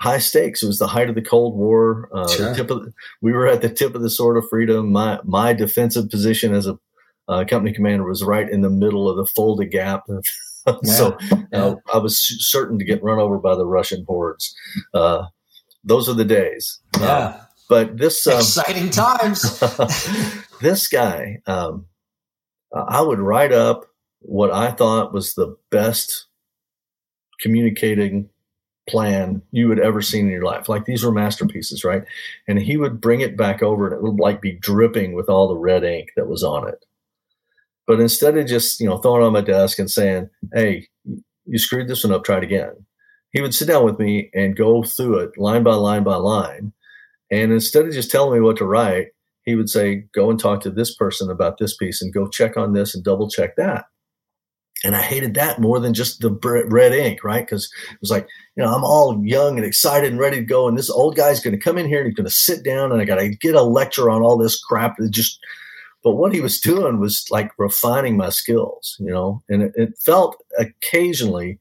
high 0.00 0.18
stakes. 0.18 0.62
It 0.62 0.66
was 0.66 0.78
the 0.78 0.86
height 0.86 1.08
of 1.08 1.14
the 1.14 1.22
Cold 1.22 1.56
War. 1.56 2.08
Uh, 2.14 2.28
Sure. 2.28 2.54
the 2.54 2.74
of, 2.74 2.94
we 3.20 3.32
were 3.32 3.46
at 3.46 3.62
the 3.62 3.68
tip 3.68 3.94
of 3.94 4.02
the 4.02 4.10
sword 4.10 4.36
of 4.36 4.48
freedom. 4.48 4.92
My 4.92 5.20
my 5.24 5.52
defensive 5.52 6.08
position 6.10 6.54
as 6.54 6.66
a 6.66 6.78
uh, 7.28 7.44
company 7.44 7.72
commander 7.72 8.04
was 8.04 8.24
right 8.24 8.48
in 8.48 8.62
the 8.62 8.70
middle 8.70 9.08
of 9.08 9.16
the 9.16 9.26
Fulda 9.26 9.66
Gap. 9.66 10.04
so 10.84 11.16
uh, 11.52 11.74
I 11.92 11.98
was 11.98 12.18
certain 12.18 12.78
to 12.78 12.84
get 12.84 13.02
run 13.02 13.18
over 13.18 13.38
by 13.38 13.54
the 13.54 13.66
Russian 13.66 14.04
hordes. 14.06 14.54
Uh, 14.94 15.26
those 15.84 16.08
are 16.08 16.14
the 16.14 16.24
days. 16.24 16.80
Uh, 16.96 17.00
Yeah, 17.00 17.40
but 17.68 17.98
this 17.98 18.26
um, 18.26 18.38
exciting 18.38 18.90
times. 18.90 19.58
this 20.60 20.88
guy, 20.88 21.40
um, 21.46 21.86
I 22.72 23.00
would 23.00 23.20
write 23.20 23.52
up 23.52 23.86
what 24.20 24.50
I 24.50 24.70
thought 24.70 25.12
was 25.12 25.34
the 25.34 25.56
best 25.70 26.26
communicating 27.40 28.28
plan 28.88 29.42
you 29.52 29.68
had 29.68 29.78
ever 29.78 30.02
seen 30.02 30.26
in 30.26 30.32
your 30.32 30.44
life. 30.44 30.68
Like 30.68 30.86
these 30.86 31.04
were 31.04 31.12
masterpieces, 31.12 31.84
right? 31.84 32.02
And 32.48 32.58
he 32.58 32.76
would 32.76 33.00
bring 33.00 33.20
it 33.20 33.36
back 33.36 33.62
over 33.62 33.86
and 33.86 33.94
it 33.94 34.02
would 34.02 34.18
like 34.18 34.40
be 34.40 34.52
dripping 34.52 35.12
with 35.12 35.28
all 35.28 35.48
the 35.48 35.56
red 35.56 35.84
ink 35.84 36.10
that 36.16 36.26
was 36.26 36.42
on 36.42 36.66
it. 36.66 36.84
But 37.88 38.00
instead 38.00 38.36
of 38.36 38.46
just, 38.46 38.80
you 38.80 38.86
know, 38.86 38.98
throwing 38.98 39.22
on 39.22 39.32
my 39.32 39.40
desk 39.40 39.78
and 39.78 39.90
saying, 39.90 40.28
Hey, 40.54 40.86
you 41.46 41.58
screwed 41.58 41.88
this 41.88 42.04
one 42.04 42.12
up, 42.12 42.22
try 42.22 42.36
it 42.36 42.44
again. 42.44 42.74
He 43.32 43.40
would 43.40 43.54
sit 43.54 43.66
down 43.66 43.84
with 43.84 43.98
me 43.98 44.30
and 44.34 44.56
go 44.56 44.82
through 44.82 45.18
it 45.20 45.38
line 45.38 45.62
by 45.62 45.74
line 45.74 46.04
by 46.04 46.16
line. 46.16 46.72
And 47.30 47.50
instead 47.50 47.86
of 47.86 47.92
just 47.92 48.10
telling 48.10 48.34
me 48.34 48.40
what 48.40 48.58
to 48.58 48.66
write, 48.66 49.08
he 49.44 49.54
would 49.54 49.70
say, 49.70 50.04
go 50.14 50.30
and 50.30 50.38
talk 50.38 50.60
to 50.60 50.70
this 50.70 50.94
person 50.94 51.30
about 51.30 51.56
this 51.56 51.76
piece 51.76 52.02
and 52.02 52.12
go 52.12 52.28
check 52.28 52.58
on 52.58 52.74
this 52.74 52.94
and 52.94 53.02
double 53.02 53.30
check 53.30 53.56
that. 53.56 53.86
And 54.84 54.94
I 54.94 55.02
hated 55.02 55.34
that 55.34 55.58
more 55.58 55.80
than 55.80 55.94
just 55.94 56.20
the 56.20 56.30
red 56.70 56.92
ink, 56.92 57.24
right? 57.24 57.44
Because 57.44 57.70
it 57.90 57.98
was 58.00 58.10
like, 58.10 58.28
you 58.54 58.62
know, 58.62 58.72
I'm 58.72 58.84
all 58.84 59.20
young 59.24 59.56
and 59.56 59.66
excited 59.66 60.10
and 60.10 60.20
ready 60.20 60.36
to 60.36 60.44
go. 60.44 60.68
And 60.68 60.76
this 60.76 60.90
old 60.90 61.16
guy's 61.16 61.40
going 61.40 61.56
to 61.56 61.62
come 61.62 61.78
in 61.78 61.88
here 61.88 61.98
and 61.98 62.06
he's 62.06 62.14
going 62.14 62.28
to 62.28 62.30
sit 62.30 62.64
down 62.64 62.92
and 62.92 63.00
I 63.00 63.04
got 63.04 63.16
to 63.16 63.28
get 63.28 63.54
a 63.54 63.62
lecture 63.62 64.10
on 64.10 64.22
all 64.22 64.36
this 64.36 64.62
crap. 64.62 64.96
That 64.98 65.10
just, 65.10 65.40
but 66.04 66.12
what 66.12 66.32
he 66.32 66.40
was 66.40 66.60
doing 66.60 67.00
was 67.00 67.26
like 67.30 67.50
refining 67.58 68.16
my 68.16 68.28
skills, 68.30 68.96
you 69.00 69.10
know, 69.10 69.42
and 69.48 69.62
it, 69.62 69.72
it 69.76 69.98
felt 69.98 70.36
occasionally 70.58 71.58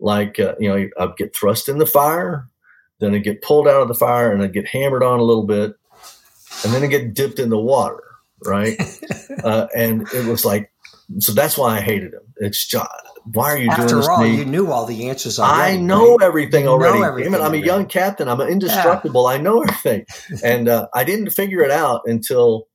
like, 0.00 0.40
uh, 0.40 0.54
you 0.58 0.68
know, 0.68 0.88
I'd 0.98 1.16
get 1.16 1.34
thrust 1.36 1.68
in 1.68 1.78
the 1.78 1.86
fire, 1.86 2.46
then 3.00 3.14
I'd 3.14 3.24
get 3.24 3.42
pulled 3.42 3.68
out 3.68 3.82
of 3.82 3.88
the 3.88 3.94
fire 3.94 4.32
and 4.32 4.42
I'd 4.42 4.52
get 4.52 4.66
hammered 4.66 5.02
on 5.02 5.20
a 5.20 5.24
little 5.24 5.46
bit, 5.46 5.74
and 6.64 6.72
then 6.72 6.82
I'd 6.82 6.90
get 6.90 7.14
dipped 7.14 7.38
in 7.38 7.48
the 7.50 7.58
water, 7.58 8.02
right? 8.44 8.76
uh, 9.44 9.66
and 9.76 10.08
it 10.12 10.26
was 10.26 10.44
like, 10.44 10.72
so 11.18 11.32
that's 11.32 11.58
why 11.58 11.76
I 11.76 11.80
hated 11.80 12.14
him. 12.14 12.22
It's 12.36 12.66
just, 12.66 12.88
why 13.24 13.52
are 13.52 13.58
you 13.58 13.68
doing 13.68 13.80
After 13.80 13.96
this 13.96 14.08
all, 14.08 14.18
to 14.18 14.24
me? 14.24 14.36
you 14.36 14.44
knew 14.44 14.70
all 14.70 14.86
the 14.86 15.08
answers 15.08 15.38
already. 15.38 15.74
I 15.74 15.80
know 15.80 16.16
right? 16.16 16.26
everything 16.26 16.62
You 16.62 16.66
know 16.66 16.72
already. 16.72 17.02
everything 17.02 17.32
Damn 17.32 17.40
it, 17.42 17.44
I'm 17.44 17.54
a 17.54 17.58
young 17.58 17.86
captain. 17.86 18.28
I'm 18.28 18.40
indestructible. 18.40 19.26
I 19.26 19.36
know 19.36 19.62
everything. 19.62 20.06
and 20.44 20.68
uh, 20.68 20.88
I 20.94 21.04
didn't 21.04 21.30
figure 21.30 21.60
it 21.60 21.70
out 21.70 22.02
until 22.06 22.68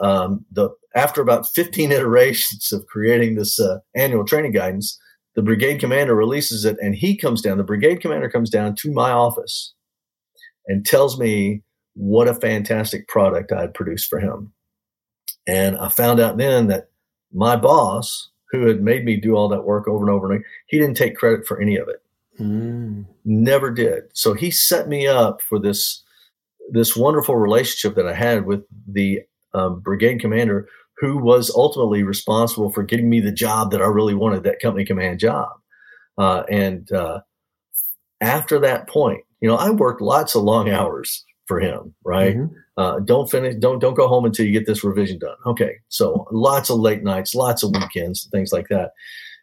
um, 0.00 0.44
the 0.50 0.70
after 0.94 1.20
about 1.20 1.48
15 1.48 1.92
iterations 1.92 2.72
of 2.72 2.86
creating 2.86 3.36
this 3.36 3.60
uh, 3.60 3.78
annual 3.94 4.24
training 4.24 4.52
guidance. 4.52 4.98
The 5.36 5.42
brigade 5.42 5.78
commander 5.78 6.16
releases 6.16 6.64
it, 6.64 6.76
and 6.82 6.94
he 6.94 7.16
comes 7.16 7.40
down. 7.40 7.56
The 7.58 7.64
brigade 7.64 8.00
commander 8.00 8.28
comes 8.28 8.50
down 8.50 8.74
to 8.76 8.92
my 8.92 9.12
office 9.12 9.72
and 10.66 10.84
tells 10.84 11.20
me 11.20 11.62
what 11.94 12.26
a 12.26 12.34
fantastic 12.34 13.06
product 13.06 13.52
I 13.52 13.60
had 13.60 13.74
produced 13.74 14.08
for 14.10 14.18
him. 14.18 14.52
And 15.46 15.76
I 15.78 15.88
found 15.88 16.18
out 16.18 16.36
then 16.36 16.66
that 16.66 16.90
my 17.32 17.54
boss, 17.54 18.30
who 18.50 18.66
had 18.66 18.82
made 18.82 19.04
me 19.04 19.16
do 19.16 19.36
all 19.36 19.48
that 19.50 19.64
work 19.64 19.86
over 19.86 20.04
and 20.04 20.10
over 20.14 20.26
and 20.26 20.34
over, 20.40 20.44
he 20.66 20.78
didn't 20.78 20.96
take 20.96 21.16
credit 21.16 21.46
for 21.46 21.60
any 21.60 21.76
of 21.76 21.88
it 21.88 22.02
Mm. 22.40 23.04
never 23.26 23.70
did 23.70 24.04
so 24.14 24.32
he 24.32 24.50
set 24.50 24.88
me 24.88 25.06
up 25.06 25.42
for 25.42 25.58
this 25.58 26.02
this 26.70 26.96
wonderful 26.96 27.36
relationship 27.36 27.94
that 27.96 28.06
i 28.06 28.14
had 28.14 28.46
with 28.46 28.62
the 28.88 29.20
um, 29.54 29.80
brigade 29.80 30.20
commander 30.20 30.68
who 30.98 31.16
was 31.16 31.50
ultimately 31.56 32.02
responsible 32.02 32.70
for 32.70 32.82
getting 32.82 33.08
me 33.08 33.20
the 33.20 33.32
job 33.32 33.70
that 33.70 33.82
i 33.82 33.86
really 33.86 34.14
wanted 34.14 34.42
that 34.44 34.60
company 34.60 34.84
command 34.84 35.18
job. 35.18 35.48
Uh, 36.18 36.42
and 36.50 36.92
uh, 36.92 37.20
after 38.20 38.58
that 38.58 38.86
point 38.88 39.22
you 39.40 39.48
know 39.48 39.56
i 39.56 39.70
worked 39.70 40.00
lots 40.02 40.34
of 40.34 40.42
long 40.42 40.68
hours 40.70 41.24
for 41.46 41.58
him 41.60 41.94
right? 42.04 42.36
Mhm. 42.36 42.50
uh, 42.76 43.00
don't 43.00 43.30
finish 43.30 43.54
don't 43.58 43.78
don't 43.80 43.94
go 43.96 44.06
home 44.08 44.24
until 44.24 44.46
you 44.46 44.52
get 44.52 44.66
this 44.66 44.84
revision 44.84 45.18
done. 45.18 45.36
Okay. 45.46 45.76
So 45.88 46.26
lots 46.30 46.70
of 46.70 46.78
late 46.78 47.02
nights 47.02 47.34
lots 47.34 47.62
of 47.62 47.70
weekends 47.72 48.28
things 48.30 48.52
like 48.52 48.68
that. 48.68 48.90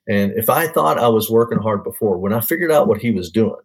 And 0.07 0.31
if 0.33 0.49
i 0.49 0.67
thought 0.67 0.99
i 0.99 1.07
was 1.09 1.29
working 1.29 1.57
hard 1.59 1.83
before 1.83 2.17
when 2.17 2.31
i 2.33 2.39
figured 2.39 2.71
out 2.71 2.87
what 2.87 3.01
he 3.01 3.11
was 3.11 3.29
doing 3.31 3.59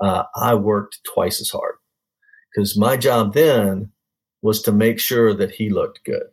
uh, 0.00 0.22
i 0.36 0.54
worked 0.54 1.00
twice 1.12 1.40
as 1.40 1.50
hard. 1.50 1.74
Because 2.54 2.78
my 2.78 2.96
job 2.96 3.34
then 3.34 3.90
was 4.42 4.62
to 4.62 4.72
make 4.72 5.00
sure 5.00 5.34
that 5.34 5.50
he 5.50 5.70
looked 5.70 6.04
good. 6.04 6.28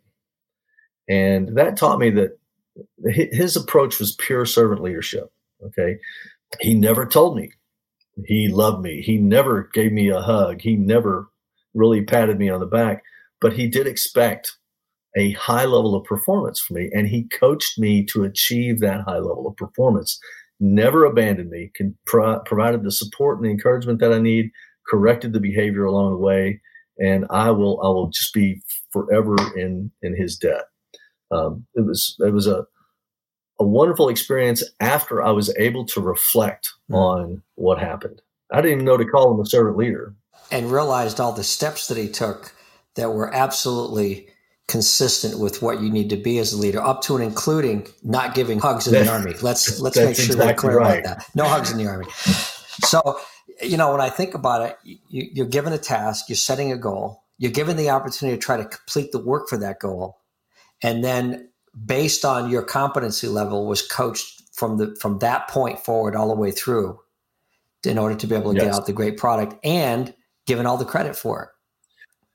And 1.08 1.56
that 1.58 1.78
taught 1.78 2.00
me 2.00 2.10
that 2.12 2.38
his 3.06 3.56
approach 3.56 4.00
was 4.00 4.16
pure 4.16 4.46
servant 4.46 4.82
leadership 4.82 5.32
okay? 5.64 5.98
He 6.62 6.74
never 6.74 7.06
told 7.06 7.36
me 7.36 7.52
he 8.26 8.48
loved 8.48 8.82
me. 8.82 9.02
He 9.02 9.18
never 9.18 9.70
gave 9.74 9.92
me 9.92 10.10
a 10.10 10.22
hug. 10.22 10.62
He 10.62 10.76
never 10.76 11.28
really 11.74 12.04
patted 12.04 12.40
me 12.40 12.50
on 12.50 12.60
the 12.60 12.66
back, 12.66 13.04
but 13.42 13.54
he 13.54 13.68
did 13.68 13.88
expect 13.88 14.54
a 15.18 15.32
high 15.34 15.66
level 15.66 15.96
of 15.96 16.04
performance 16.04 16.60
from 16.60 16.78
me, 16.78 16.90
and 16.94 17.08
he 17.08 17.28
coached 17.28 17.80
me 17.80 18.06
to 18.06 18.24
achieve 18.24 18.80
that 18.80 19.02
high 19.02 19.18
level 19.18 19.48
of 19.48 19.56
performance. 19.56 20.20
Never 20.60 21.06
abandoned 21.06 21.50
me, 21.50 21.72
pro- 22.06 22.40
provided 22.40 22.84
the 22.84 22.92
support 22.92 23.38
and 23.38 23.46
the 23.46 23.52
encouragement 23.52 24.00
that 24.00 24.14
I 24.14 24.20
need, 24.20 24.52
corrected 24.90 25.34
the 25.34 25.40
behavior 25.40 25.86
along 25.86 26.12
the 26.12 26.18
way, 26.18 26.62
and 27.00 27.26
I 27.30 27.52
will 27.52 27.82
I 27.82 27.88
will 27.88 28.08
just 28.10 28.34
be 28.34 28.62
forever 28.92 29.36
in 29.58 29.92
in 30.02 30.16
his 30.16 30.38
debt. 30.38 30.64
Um, 31.32 31.66
it 31.76 31.86
was 31.86 32.16
it 32.20 32.34
was 32.34 32.48
a 32.48 32.66
a 33.60 33.66
wonderful 33.66 34.10
experience 34.10 34.64
after 34.80 35.24
I 35.24 35.32
was 35.32 35.54
able 35.58 35.86
to 35.88 36.02
reflect 36.02 36.70
Mm. 36.92 36.96
on 36.96 37.42
what 37.56 37.80
happened. 37.80 38.22
I 38.52 38.58
didn't 38.58 38.72
even 38.74 38.86
know 38.86 38.98
to 38.98 39.06
call 39.06 39.34
him 39.34 39.40
a 39.40 39.46
servant 39.46 39.78
leader. 39.78 40.14
And 40.52 40.72
realized 40.72 41.20
all 41.20 41.32
the 41.32 41.44
steps 41.44 41.88
that 41.88 41.98
he 41.98 42.08
took 42.10 42.54
that 42.96 43.10
were 43.12 43.34
absolutely 43.34 44.28
consistent 44.68 45.40
with 45.40 45.62
what 45.62 45.82
you 45.82 45.90
need 45.90 46.10
to 46.12 46.18
be 46.18 46.38
as 46.38 46.54
a 46.54 46.58
leader, 46.58 46.82
up 46.82 47.02
to 47.04 47.16
and 47.16 47.24
including 47.24 47.88
not 48.04 48.36
giving 48.36 48.60
hugs 48.60 48.88
in 48.88 48.94
the 48.94 49.10
army. 49.12 49.34
Let's 49.42 49.80
let's 49.80 49.98
make 49.98 50.16
sure 50.16 50.26
exactly 50.26 50.46
we're 50.48 50.54
clear 50.56 50.78
right. 50.78 51.00
about 51.00 51.18
that. 51.20 51.28
No 51.36 51.46
hugs 51.46 51.72
in 51.72 51.78
the 51.78 51.88
army. 51.88 52.06
So, 52.84 53.18
you 53.62 53.78
know, 53.78 53.92
when 53.92 54.02
I 54.02 54.10
think 54.10 54.34
about 54.34 54.62
it, 54.62 54.78
you, 54.84 54.98
you're 55.34 55.46
given 55.46 55.74
a 55.74 55.78
task, 55.78 56.26
you're 56.30 56.36
setting 56.36 56.72
a 56.72 56.78
goal, 56.78 57.24
you're 57.38 57.52
given 57.52 57.78
the 57.78 57.90
opportunity 57.90 58.38
to 58.38 58.42
try 58.42 58.58
to 58.58 58.66
complete 58.66 59.12
the 59.12 59.20
work 59.20 59.50
for 59.50 59.58
that 59.58 59.80
goal, 59.80 60.18
and 60.82 61.04
then 61.04 61.50
based 61.86 62.24
on 62.24 62.50
your 62.50 62.64
competency 62.64 63.28
level, 63.28 63.68
was 63.68 63.82
coached 63.82 64.42
from 64.54 64.78
the 64.78 64.96
from 65.00 65.20
that 65.20 65.50
point 65.50 65.80
forward 65.80 66.16
all 66.16 66.30
the 66.30 66.36
way 66.36 66.52
through 66.52 67.00
in 67.86 67.98
order 67.98 68.16
to 68.16 68.28
be 68.28 68.36
able 68.36 68.54
to 68.54 68.58
yes. 68.58 68.66
get 68.66 68.76
out 68.76 68.86
the 68.86 68.94
great 68.94 69.18
product 69.18 69.56
and 69.64 70.14
given 70.46 70.66
all 70.66 70.78
the 70.78 70.86
credit 70.86 71.16
for 71.16 71.44
it. 71.44 71.50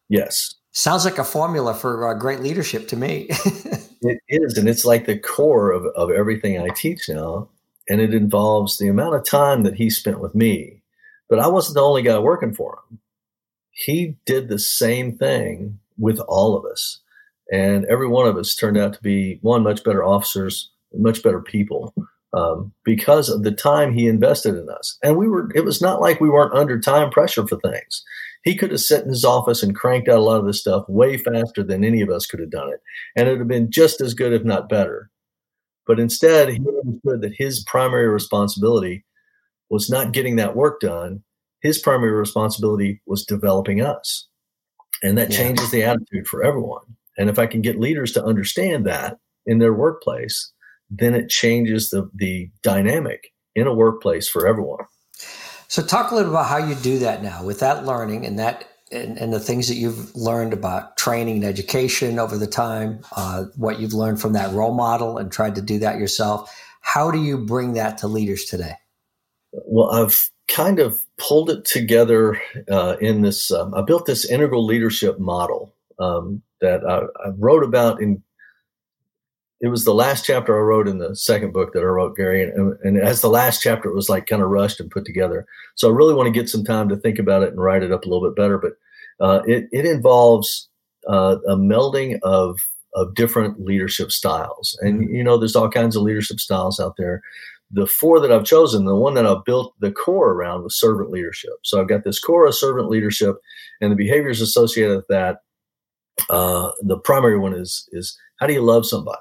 Yes. 0.08 0.54
Sounds 0.72 1.04
like 1.04 1.18
a 1.18 1.24
formula 1.24 1.74
for 1.74 2.08
uh, 2.08 2.14
great 2.14 2.40
leadership 2.40 2.88
to 2.88 2.96
me. 2.96 3.26
it 4.02 4.20
is. 4.28 4.56
And 4.56 4.68
it's 4.68 4.84
like 4.84 5.06
the 5.06 5.18
core 5.18 5.72
of, 5.72 5.86
of 5.96 6.10
everything 6.10 6.60
I 6.60 6.68
teach 6.68 7.08
now. 7.08 7.48
And 7.88 8.00
it 8.00 8.14
involves 8.14 8.78
the 8.78 8.88
amount 8.88 9.16
of 9.16 9.24
time 9.24 9.64
that 9.64 9.74
he 9.74 9.90
spent 9.90 10.20
with 10.20 10.34
me. 10.34 10.79
But 11.30 11.38
I 11.38 11.46
wasn't 11.46 11.76
the 11.76 11.82
only 11.82 12.02
guy 12.02 12.18
working 12.18 12.52
for 12.52 12.80
him. 12.90 12.98
He 13.70 14.16
did 14.26 14.48
the 14.48 14.58
same 14.58 15.16
thing 15.16 15.78
with 15.96 16.18
all 16.20 16.56
of 16.56 16.64
us. 16.66 17.00
And 17.52 17.84
every 17.86 18.08
one 18.08 18.26
of 18.26 18.36
us 18.36 18.54
turned 18.54 18.76
out 18.76 18.92
to 18.94 19.02
be 19.02 19.38
one, 19.40 19.62
much 19.62 19.82
better 19.84 20.04
officers, 20.04 20.70
much 20.92 21.22
better 21.22 21.40
people 21.40 21.94
um, 22.32 22.72
because 22.84 23.28
of 23.28 23.42
the 23.42 23.52
time 23.52 23.92
he 23.92 24.06
invested 24.06 24.56
in 24.56 24.68
us. 24.68 24.98
And 25.02 25.16
we 25.16 25.28
were, 25.28 25.50
it 25.54 25.64
was 25.64 25.80
not 25.80 26.00
like 26.00 26.20
we 26.20 26.28
weren't 26.28 26.54
under 26.54 26.78
time 26.78 27.10
pressure 27.10 27.46
for 27.46 27.58
things. 27.60 28.04
He 28.44 28.56
could 28.56 28.70
have 28.70 28.80
sat 28.80 29.02
in 29.02 29.10
his 29.10 29.24
office 29.24 29.62
and 29.62 29.74
cranked 29.74 30.08
out 30.08 30.18
a 30.18 30.22
lot 30.22 30.40
of 30.40 30.46
this 30.46 30.60
stuff 30.60 30.84
way 30.88 31.16
faster 31.16 31.62
than 31.62 31.84
any 31.84 32.00
of 32.00 32.10
us 32.10 32.26
could 32.26 32.40
have 32.40 32.50
done 32.50 32.68
it. 32.68 32.80
And 33.16 33.28
it 33.28 33.32
would 33.32 33.40
have 33.40 33.48
been 33.48 33.70
just 33.70 34.00
as 34.00 34.14
good, 34.14 34.32
if 34.32 34.44
not 34.44 34.68
better. 34.68 35.10
But 35.86 36.00
instead, 36.00 36.48
he 36.48 36.58
understood 36.58 37.20
that 37.22 37.34
his 37.36 37.64
primary 37.64 38.08
responsibility 38.08 39.04
was 39.70 39.88
not 39.88 40.12
getting 40.12 40.36
that 40.36 40.56
work 40.56 40.80
done. 40.80 41.22
His 41.62 41.78
primary 41.78 42.12
responsibility 42.12 43.00
was 43.06 43.24
developing 43.24 43.80
us. 43.80 44.28
And 45.02 45.16
that 45.16 45.30
yeah. 45.30 45.36
changes 45.38 45.70
the 45.70 45.82
attitude 45.84 46.26
for 46.26 46.42
everyone. 46.42 46.82
And 47.16 47.30
if 47.30 47.38
I 47.38 47.46
can 47.46 47.62
get 47.62 47.80
leaders 47.80 48.12
to 48.12 48.24
understand 48.24 48.86
that 48.86 49.18
in 49.46 49.58
their 49.58 49.72
workplace, 49.72 50.52
then 50.90 51.14
it 51.14 51.28
changes 51.28 51.90
the, 51.90 52.10
the 52.14 52.50
dynamic 52.62 53.32
in 53.54 53.66
a 53.66 53.74
workplace 53.74 54.28
for 54.28 54.46
everyone. 54.46 54.84
So 55.68 55.82
talk 55.82 56.10
a 56.10 56.14
little 56.14 56.32
about 56.32 56.46
how 56.46 56.58
you 56.58 56.74
do 56.74 56.98
that 56.98 57.22
now 57.22 57.44
with 57.44 57.60
that 57.60 57.86
learning 57.86 58.26
and 58.26 58.38
that 58.38 58.66
and, 58.92 59.18
and 59.18 59.32
the 59.32 59.38
things 59.38 59.68
that 59.68 59.76
you've 59.76 60.14
learned 60.16 60.52
about 60.52 60.96
training 60.96 61.36
and 61.36 61.44
education 61.44 62.18
over 62.18 62.36
the 62.36 62.46
time, 62.46 63.00
uh, 63.14 63.44
what 63.56 63.78
you've 63.78 63.92
learned 63.92 64.20
from 64.20 64.32
that 64.32 64.52
role 64.52 64.74
model 64.74 65.16
and 65.16 65.30
tried 65.30 65.54
to 65.54 65.62
do 65.62 65.78
that 65.78 65.98
yourself. 65.98 66.52
How 66.80 67.12
do 67.12 67.22
you 67.22 67.38
bring 67.38 67.74
that 67.74 67.98
to 67.98 68.08
leaders 68.08 68.46
today? 68.46 68.74
Well, 69.52 69.90
I've 69.90 70.30
kind 70.48 70.78
of 70.78 71.00
pulled 71.18 71.50
it 71.50 71.64
together 71.64 72.40
uh, 72.70 72.96
in 73.00 73.22
this. 73.22 73.50
Um, 73.50 73.74
I 73.74 73.82
built 73.82 74.06
this 74.06 74.28
integral 74.28 74.64
leadership 74.64 75.18
model 75.18 75.74
um, 75.98 76.42
that 76.60 76.84
I, 76.84 77.02
I, 77.24 77.30
wrote 77.36 77.62
about 77.62 78.00
in 78.00 78.22
it 79.60 79.68
was 79.68 79.84
the 79.84 79.94
last 79.94 80.24
chapter 80.24 80.56
I 80.56 80.62
wrote 80.62 80.88
in 80.88 80.98
the 80.98 81.14
second 81.14 81.52
book 81.52 81.74
that 81.74 81.80
I 81.80 81.86
wrote, 81.86 82.16
Gary. 82.16 82.42
And, 82.42 82.78
and 82.82 82.96
as 82.96 83.20
the 83.20 83.28
last 83.28 83.62
chapter, 83.62 83.90
it 83.90 83.94
was 83.94 84.08
like 84.08 84.26
kind 84.26 84.40
of 84.40 84.48
rushed 84.48 84.80
and 84.80 84.90
put 84.90 85.04
together. 85.04 85.46
So 85.74 85.88
I 85.88 85.94
really 85.94 86.14
want 86.14 86.26
to 86.28 86.38
get 86.38 86.48
some 86.48 86.64
time 86.64 86.88
to 86.88 86.96
think 86.96 87.18
about 87.18 87.42
it 87.42 87.50
and 87.50 87.60
write 87.60 87.82
it 87.82 87.92
up 87.92 88.04
a 88.04 88.08
little 88.08 88.26
bit 88.26 88.36
better. 88.36 88.56
But 88.56 88.72
uh, 89.24 89.42
it, 89.46 89.68
it 89.70 89.84
involves 89.84 90.70
uh, 91.06 91.36
a 91.46 91.56
melding 91.56 92.18
of 92.22 92.58
of 92.94 93.14
different 93.14 93.60
leadership 93.60 94.10
styles. 94.10 94.76
And 94.80 95.02
mm-hmm. 95.02 95.14
you 95.14 95.22
know, 95.22 95.38
there's 95.38 95.56
all 95.56 95.70
kinds 95.70 95.94
of 95.94 96.02
leadership 96.02 96.40
styles 96.40 96.80
out 96.80 96.94
there. 96.98 97.22
The 97.72 97.86
four 97.86 98.20
that 98.20 98.32
I've 98.32 98.44
chosen, 98.44 98.84
the 98.84 98.96
one 98.96 99.14
that 99.14 99.26
I've 99.26 99.44
built 99.44 99.74
the 99.80 99.92
core 99.92 100.32
around 100.32 100.64
was 100.64 100.78
servant 100.78 101.10
leadership. 101.10 101.52
So 101.62 101.80
I've 101.80 101.88
got 101.88 102.04
this 102.04 102.18
core 102.18 102.46
of 102.46 102.54
servant 102.54 102.88
leadership, 102.88 103.36
and 103.80 103.92
the 103.92 103.96
behaviors 103.96 104.40
associated 104.40 104.96
with 104.96 105.08
that. 105.08 105.38
Uh, 106.28 106.70
the 106.82 106.98
primary 106.98 107.38
one 107.38 107.54
is 107.54 107.88
is 107.92 108.18
how 108.40 108.46
do 108.46 108.52
you 108.52 108.60
love 108.60 108.84
somebody? 108.86 109.20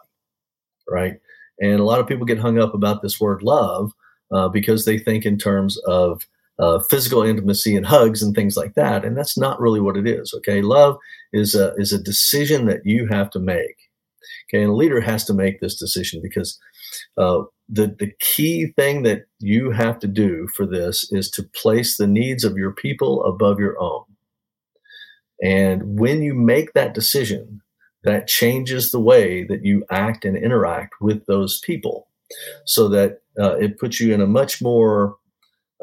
right? 0.89 1.15
And 1.61 1.79
a 1.79 1.83
lot 1.83 1.99
of 1.99 2.07
people 2.07 2.25
get 2.25 2.39
hung 2.39 2.59
up 2.59 2.73
about 2.73 3.01
this 3.01 3.19
word 3.19 3.43
love 3.43 3.91
uh, 4.31 4.49
because 4.49 4.85
they 4.85 4.97
think 4.97 5.25
in 5.25 5.37
terms 5.37 5.77
of 5.85 6.27
uh, 6.59 6.79
physical 6.89 7.23
intimacy 7.23 7.75
and 7.75 7.85
hugs 7.85 8.21
and 8.21 8.35
things 8.35 8.57
like 8.57 8.73
that, 8.75 9.05
and 9.05 9.17
that's 9.17 9.37
not 9.37 9.59
really 9.61 9.79
what 9.79 9.95
it 9.97 10.07
is. 10.07 10.33
Okay, 10.37 10.61
love 10.61 10.97
is 11.31 11.55
a 11.55 11.73
is 11.75 11.93
a 11.93 12.03
decision 12.03 12.65
that 12.65 12.81
you 12.85 13.07
have 13.07 13.29
to 13.31 13.39
make. 13.39 13.77
Okay, 14.49 14.61
and 14.61 14.71
a 14.71 14.75
leader 14.75 14.99
has 14.99 15.23
to 15.25 15.33
make 15.33 15.61
this 15.61 15.75
decision 15.75 16.21
because 16.21 16.59
uh, 17.17 17.43
the 17.67 17.95
the 17.99 18.11
key 18.19 18.67
thing 18.75 19.03
that 19.03 19.23
you 19.39 19.71
have 19.71 19.99
to 19.99 20.07
do 20.07 20.47
for 20.55 20.65
this 20.65 21.11
is 21.11 21.29
to 21.31 21.43
place 21.43 21.97
the 21.97 22.07
needs 22.07 22.43
of 22.43 22.57
your 22.57 22.71
people 22.71 23.23
above 23.23 23.59
your 23.59 23.79
own. 23.79 24.03
And 25.41 25.99
when 25.99 26.21
you 26.21 26.33
make 26.33 26.73
that 26.73 26.93
decision, 26.93 27.61
that 28.03 28.27
changes 28.27 28.91
the 28.91 28.99
way 28.99 29.43
that 29.45 29.63
you 29.63 29.85
act 29.89 30.25
and 30.25 30.35
interact 30.35 30.95
with 30.99 31.25
those 31.25 31.59
people 31.59 32.07
so 32.65 32.87
that 32.89 33.21
uh, 33.39 33.55
it 33.57 33.79
puts 33.79 33.99
you 33.99 34.13
in 34.13 34.21
a 34.21 34.27
much 34.27 34.61
more 34.61 35.15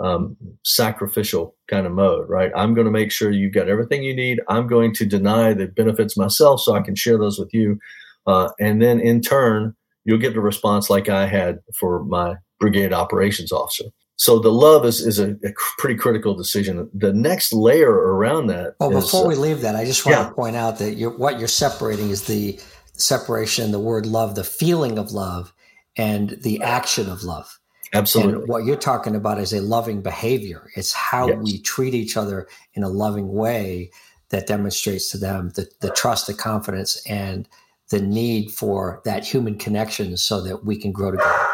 um, 0.00 0.36
sacrificial 0.62 1.54
kind 1.68 1.86
of 1.86 1.92
mode, 1.92 2.28
right? 2.28 2.52
I'm 2.54 2.74
going 2.74 2.84
to 2.84 2.90
make 2.90 3.10
sure 3.10 3.30
you've 3.30 3.54
got 3.54 3.68
everything 3.68 4.02
you 4.02 4.14
need. 4.14 4.40
I'm 4.48 4.66
going 4.66 4.92
to 4.94 5.06
deny 5.06 5.54
the 5.54 5.68
benefits 5.68 6.16
myself 6.16 6.60
so 6.60 6.74
I 6.74 6.82
can 6.82 6.94
share 6.94 7.18
those 7.18 7.38
with 7.38 7.52
you. 7.54 7.78
Uh, 8.26 8.50
and 8.60 8.82
then 8.82 9.00
in 9.00 9.20
turn, 9.20 9.74
you'll 10.06 10.18
get 10.18 10.32
the 10.32 10.40
response 10.40 10.88
like 10.88 11.08
I 11.10 11.26
had 11.26 11.58
for 11.74 12.04
my 12.04 12.36
brigade 12.58 12.92
operations 12.92 13.52
officer. 13.52 13.84
So 14.18 14.38
the 14.38 14.52
love 14.52 14.86
is, 14.86 15.06
is 15.06 15.18
a, 15.18 15.32
a 15.44 15.52
pretty 15.76 15.96
critical 15.96 16.34
decision. 16.34 16.88
The 16.94 17.12
next 17.12 17.52
layer 17.52 17.92
around 17.92 18.46
that. 18.46 18.74
Well, 18.80 18.96
is, 18.96 19.04
before 19.04 19.26
we 19.26 19.34
uh, 19.34 19.40
leave 19.40 19.60
that, 19.60 19.76
I 19.76 19.84
just 19.84 20.06
want 20.06 20.16
yeah. 20.16 20.28
to 20.28 20.34
point 20.34 20.56
out 20.56 20.78
that 20.78 20.94
you're, 20.94 21.14
what 21.14 21.38
you're 21.38 21.48
separating 21.48 22.08
is 22.08 22.24
the 22.24 22.58
separation, 22.94 23.72
the 23.72 23.78
word 23.80 24.06
love, 24.06 24.34
the 24.34 24.44
feeling 24.44 24.96
of 24.96 25.12
love, 25.12 25.52
and 25.98 26.30
the 26.40 26.62
action 26.62 27.10
of 27.10 27.24
love. 27.24 27.58
Absolutely. 27.92 28.34
And 28.34 28.48
what 28.48 28.64
you're 28.64 28.76
talking 28.76 29.14
about 29.14 29.38
is 29.38 29.52
a 29.52 29.60
loving 29.60 30.00
behavior. 30.00 30.70
It's 30.76 30.92
how 30.92 31.28
yes. 31.28 31.38
we 31.42 31.60
treat 31.60 31.92
each 31.92 32.16
other 32.16 32.48
in 32.72 32.82
a 32.84 32.88
loving 32.88 33.32
way 33.32 33.90
that 34.30 34.46
demonstrates 34.46 35.10
to 35.10 35.18
them 35.18 35.50
the, 35.56 35.68
the 35.80 35.90
trust, 35.90 36.26
the 36.26 36.34
confidence, 36.34 37.02
and 37.06 37.48
the 37.90 38.00
need 38.00 38.50
for 38.50 39.00
that 39.04 39.24
human 39.24 39.56
connection 39.58 40.16
so 40.16 40.40
that 40.42 40.64
we 40.64 40.76
can 40.76 40.92
grow 40.92 41.10
together. 41.10 41.46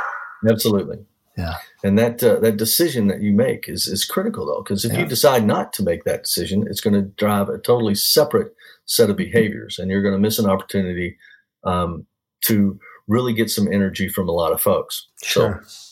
Absolutely. 0.48 0.98
Yeah. 1.36 1.54
And 1.82 1.98
that 1.98 2.22
uh, 2.22 2.40
that 2.40 2.58
decision 2.58 3.06
that 3.06 3.22
you 3.22 3.32
make 3.32 3.68
is 3.68 3.86
is 3.86 4.04
critical 4.04 4.46
though, 4.46 4.62
because 4.62 4.84
if 4.84 4.92
yeah. 4.92 5.00
you 5.00 5.06
decide 5.06 5.46
not 5.46 5.72
to 5.74 5.82
make 5.82 6.04
that 6.04 6.24
decision, 6.24 6.66
it's 6.68 6.80
going 6.80 6.94
to 6.94 7.02
drive 7.02 7.48
a 7.48 7.58
totally 7.58 7.94
separate 7.94 8.54
set 8.84 9.08
of 9.08 9.16
behaviors, 9.16 9.78
and 9.78 9.90
you're 9.90 10.02
going 10.02 10.14
to 10.14 10.20
miss 10.20 10.38
an 10.38 10.48
opportunity 10.48 11.16
um, 11.64 12.06
to 12.44 12.78
really 13.08 13.32
get 13.32 13.50
some 13.50 13.66
energy 13.72 14.08
from 14.08 14.28
a 14.28 14.32
lot 14.32 14.52
of 14.52 14.60
folks. 14.60 15.08
Sure. 15.22 15.62
So, 15.66 15.91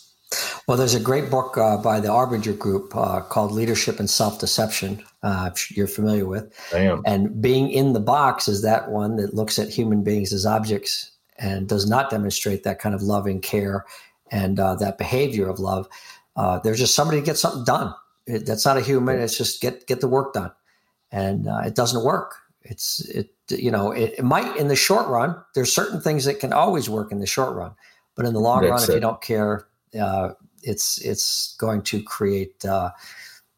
well, 0.66 0.76
there's 0.76 0.94
a 0.94 1.00
great 1.00 1.30
book 1.30 1.58
uh, 1.58 1.76
by 1.78 2.00
the 2.00 2.08
Arbinger 2.08 2.56
Group 2.56 2.94
uh, 2.94 3.20
called 3.20 3.52
Leadership 3.52 3.98
and 3.98 4.08
Self 4.08 4.38
Deception. 4.38 5.02
Uh, 5.22 5.50
you're 5.70 5.88
familiar 5.88 6.26
with. 6.26 6.54
I 6.72 6.78
am. 6.78 7.02
And 7.04 7.42
being 7.42 7.70
in 7.70 7.92
the 7.92 8.00
box 8.00 8.48
is 8.48 8.62
that 8.62 8.90
one 8.90 9.16
that 9.16 9.34
looks 9.34 9.58
at 9.58 9.68
human 9.68 10.02
beings 10.02 10.32
as 10.32 10.46
objects 10.46 11.10
and 11.38 11.68
does 11.68 11.88
not 11.88 12.10
demonstrate 12.10 12.62
that 12.62 12.78
kind 12.78 12.94
of 12.94 13.02
loving 13.02 13.40
care 13.40 13.84
and 14.30 14.60
uh, 14.60 14.76
that 14.76 14.98
behavior 14.98 15.48
of 15.48 15.58
love. 15.58 15.88
Uh, 16.36 16.60
there's 16.60 16.78
just 16.78 16.94
somebody 16.94 17.18
to 17.18 17.26
get 17.26 17.36
something 17.36 17.64
done. 17.64 17.94
It, 18.26 18.46
that's 18.46 18.64
not 18.64 18.76
a 18.76 18.80
human. 18.80 19.18
It's 19.18 19.36
just 19.36 19.60
get 19.60 19.86
get 19.86 20.00
the 20.00 20.08
work 20.08 20.34
done, 20.34 20.52
and 21.10 21.48
uh, 21.48 21.62
it 21.66 21.74
doesn't 21.74 22.04
work. 22.04 22.36
It's 22.62 23.00
it 23.08 23.30
you 23.48 23.70
know 23.70 23.90
it, 23.90 24.14
it, 24.18 24.24
might 24.24 24.56
in 24.56 24.68
the 24.68 24.76
short 24.76 25.08
run. 25.08 25.36
There's 25.54 25.72
certain 25.72 26.00
things 26.00 26.26
that 26.26 26.38
can 26.38 26.52
always 26.52 26.88
work 26.88 27.10
in 27.10 27.18
the 27.18 27.26
short 27.26 27.56
run, 27.56 27.72
but 28.14 28.26
in 28.26 28.34
the 28.34 28.40
long 28.40 28.62
that's 28.62 28.70
run, 28.70 28.82
it. 28.82 28.88
if 28.88 28.94
you 28.94 29.00
don't 29.00 29.20
care, 29.20 29.66
uh, 29.98 30.30
it's 30.62 30.98
it's 30.98 31.56
going 31.58 31.82
to 31.82 32.02
create 32.02 32.64
uh, 32.64 32.90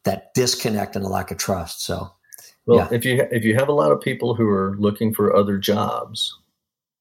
that 0.05 0.33
disconnect 0.35 0.97
and 0.97 1.05
a 1.05 1.09
lack 1.09 1.31
of 1.31 1.39
trust. 1.39 1.85
So. 1.85 2.11
Well, 2.65 2.79
yeah. 2.79 2.97
if 2.97 3.05
you 3.05 3.27
if 3.33 3.43
you 3.43 3.57
have 3.57 3.69
a 3.69 3.73
lot 3.73 3.91
of 3.91 4.01
people 4.01 4.37
who 4.37 4.49
are 4.49 4.77
looking 4.79 5.13
for 5.13 5.35
other 5.35 5.59
jobs, 5.59 6.33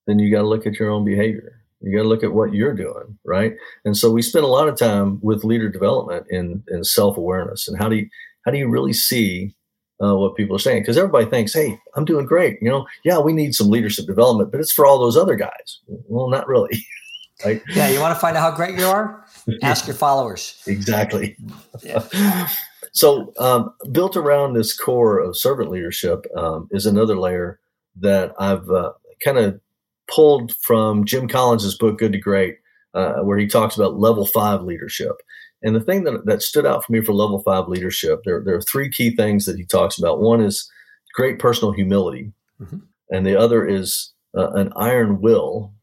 then 0.08 0.18
you 0.18 0.32
got 0.32 0.42
to 0.42 0.48
look 0.48 0.66
at 0.66 0.80
your 0.80 0.90
own 0.90 1.06
behavior 1.06 1.62
you 1.82 1.98
got 1.98 2.04
to 2.04 2.10
look 2.10 2.24
at 2.24 2.34
what 2.34 2.54
you're 2.54 2.76
doing, 2.76 3.18
right? 3.26 3.56
And 3.86 3.98
so 3.98 4.12
we 4.12 4.22
spend 4.22 4.46
a 4.46 4.50
lot 4.50 4.68
of 4.68 4.78
time 4.78 5.20
with 5.22 5.44
leader 5.44 5.70
development 5.70 6.28
in, 6.30 6.64
in 6.68 6.84
self 6.84 7.18
awareness 7.18 7.68
and 7.68 7.78
how 7.78 7.90
do 7.90 7.98
you 7.98 8.10
how 8.46 8.52
do 8.52 8.58
you 8.58 8.70
really 8.70 8.94
see 8.94 9.56
uh, 10.04 10.16
what 10.16 10.36
people 10.36 10.56
are 10.56 10.60
saying? 10.60 10.82
Because 10.82 10.98
everybody 10.98 11.26
thinks, 11.26 11.54
hey, 11.54 11.78
I'm 11.96 12.06
doing 12.06 12.26
great. 12.26 12.58
You 12.62 12.70
know, 12.70 12.88
yeah, 13.04 13.20
we 13.20 13.34
need 13.34 13.54
some 13.54 13.70
leadership 13.70 14.08
development, 14.08 14.52
but 14.52 14.60
it's 14.60 14.72
for 14.72 14.86
all 14.86 15.00
those 15.00 15.18
other 15.18 15.36
guys. 15.36 15.80
Well, 15.88 16.30
not 16.30 16.48
really. 16.48 16.84
right? 17.46 17.62
Yeah, 17.70 17.90
you 17.90 18.00
want 18.00 18.16
to 18.16 18.20
find 18.20 18.36
out 18.38 18.42
how 18.42 18.56
great 18.56 18.78
you 18.78 18.86
are? 18.86 19.26
Ask 19.64 19.88
your 19.88 19.96
followers. 19.96 20.62
Exactly. 20.68 21.38
Yeah. 21.84 22.48
so, 22.92 23.34
um, 23.40 23.74
built 23.92 24.16
around 24.16 24.54
this 24.54 24.78
core 24.78 25.20
of 25.20 25.38
servant 25.38 25.70
leadership 25.72 26.26
um, 26.36 26.68
is 26.72 26.86
another 26.86 27.18
layer 27.18 27.60
that 27.98 28.34
I've 28.40 28.70
uh, 28.70 28.94
kind 29.24 29.38
of 29.38 29.60
pulled 30.08 30.54
from 30.58 31.06
Jim 31.06 31.28
Collins's 31.28 31.78
book 31.78 31.98
Good 31.98 32.14
to 32.14 32.20
Great, 32.20 32.58
uh, 32.94 33.20
where 33.20 33.38
he 33.38 33.48
talks 33.48 33.76
about 33.76 34.00
level 34.00 34.26
five 34.26 34.62
leadership. 34.62 35.16
And 35.64 35.76
the 35.76 35.82
thing 35.82 36.04
that, 36.06 36.26
that 36.26 36.42
stood 36.42 36.66
out 36.66 36.84
for 36.84 36.92
me 36.92 37.02
for 37.02 37.14
level 37.14 37.42
five 37.44 37.68
leadership, 37.68 38.22
there, 38.26 38.42
there 38.44 38.56
are 38.56 38.62
three 38.62 38.90
key 38.90 39.16
things 39.16 39.46
that 39.46 39.58
he 39.58 39.66
talks 39.66 39.98
about. 39.98 40.20
One 40.20 40.42
is 40.42 40.70
great 41.14 41.40
personal 41.40 41.72
humility, 41.72 42.32
mm-hmm. 42.60 42.78
and 43.10 43.26
the 43.26 43.40
other 43.40 43.66
is 43.66 44.14
uh, 44.36 44.52
an 44.52 44.74
iron 44.76 45.22
will, 45.22 45.74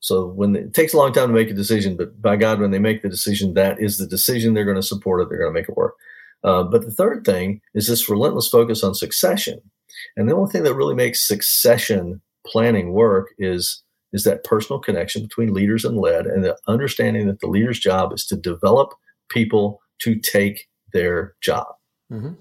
So 0.00 0.26
when 0.26 0.52
they, 0.52 0.60
it 0.60 0.74
takes 0.74 0.92
a 0.92 0.96
long 0.96 1.12
time 1.12 1.28
to 1.28 1.34
make 1.34 1.50
a 1.50 1.54
decision, 1.54 1.96
but 1.96 2.20
by 2.20 2.36
God, 2.36 2.60
when 2.60 2.70
they 2.70 2.78
make 2.78 3.02
the 3.02 3.08
decision, 3.08 3.54
that 3.54 3.80
is 3.80 3.98
the 3.98 4.06
decision. 4.06 4.54
They're 4.54 4.64
going 4.64 4.76
to 4.76 4.82
support 4.82 5.20
it. 5.20 5.28
They're 5.28 5.38
going 5.38 5.52
to 5.52 5.60
make 5.60 5.68
it 5.68 5.76
work. 5.76 5.94
Uh, 6.42 6.62
but 6.62 6.82
the 6.82 6.90
third 6.90 7.24
thing 7.24 7.60
is 7.74 7.86
this 7.86 8.08
relentless 8.08 8.48
focus 8.48 8.84
on 8.84 8.94
succession. 8.94 9.60
And 10.16 10.28
the 10.28 10.34
only 10.34 10.50
thing 10.50 10.62
that 10.64 10.74
really 10.74 10.94
makes 10.94 11.26
succession 11.26 12.20
planning 12.46 12.92
work 12.92 13.28
is 13.38 13.82
is 14.12 14.22
that 14.22 14.44
personal 14.44 14.78
connection 14.78 15.22
between 15.22 15.52
leaders 15.52 15.84
and 15.84 15.98
led, 15.98 16.26
and 16.26 16.44
the 16.44 16.56
understanding 16.68 17.26
that 17.26 17.40
the 17.40 17.48
leader's 17.48 17.80
job 17.80 18.12
is 18.12 18.24
to 18.24 18.36
develop 18.36 18.94
people 19.28 19.80
to 19.98 20.14
take 20.14 20.68
their 20.92 21.34
job. 21.42 21.66
Mm-hmm. 22.12 22.34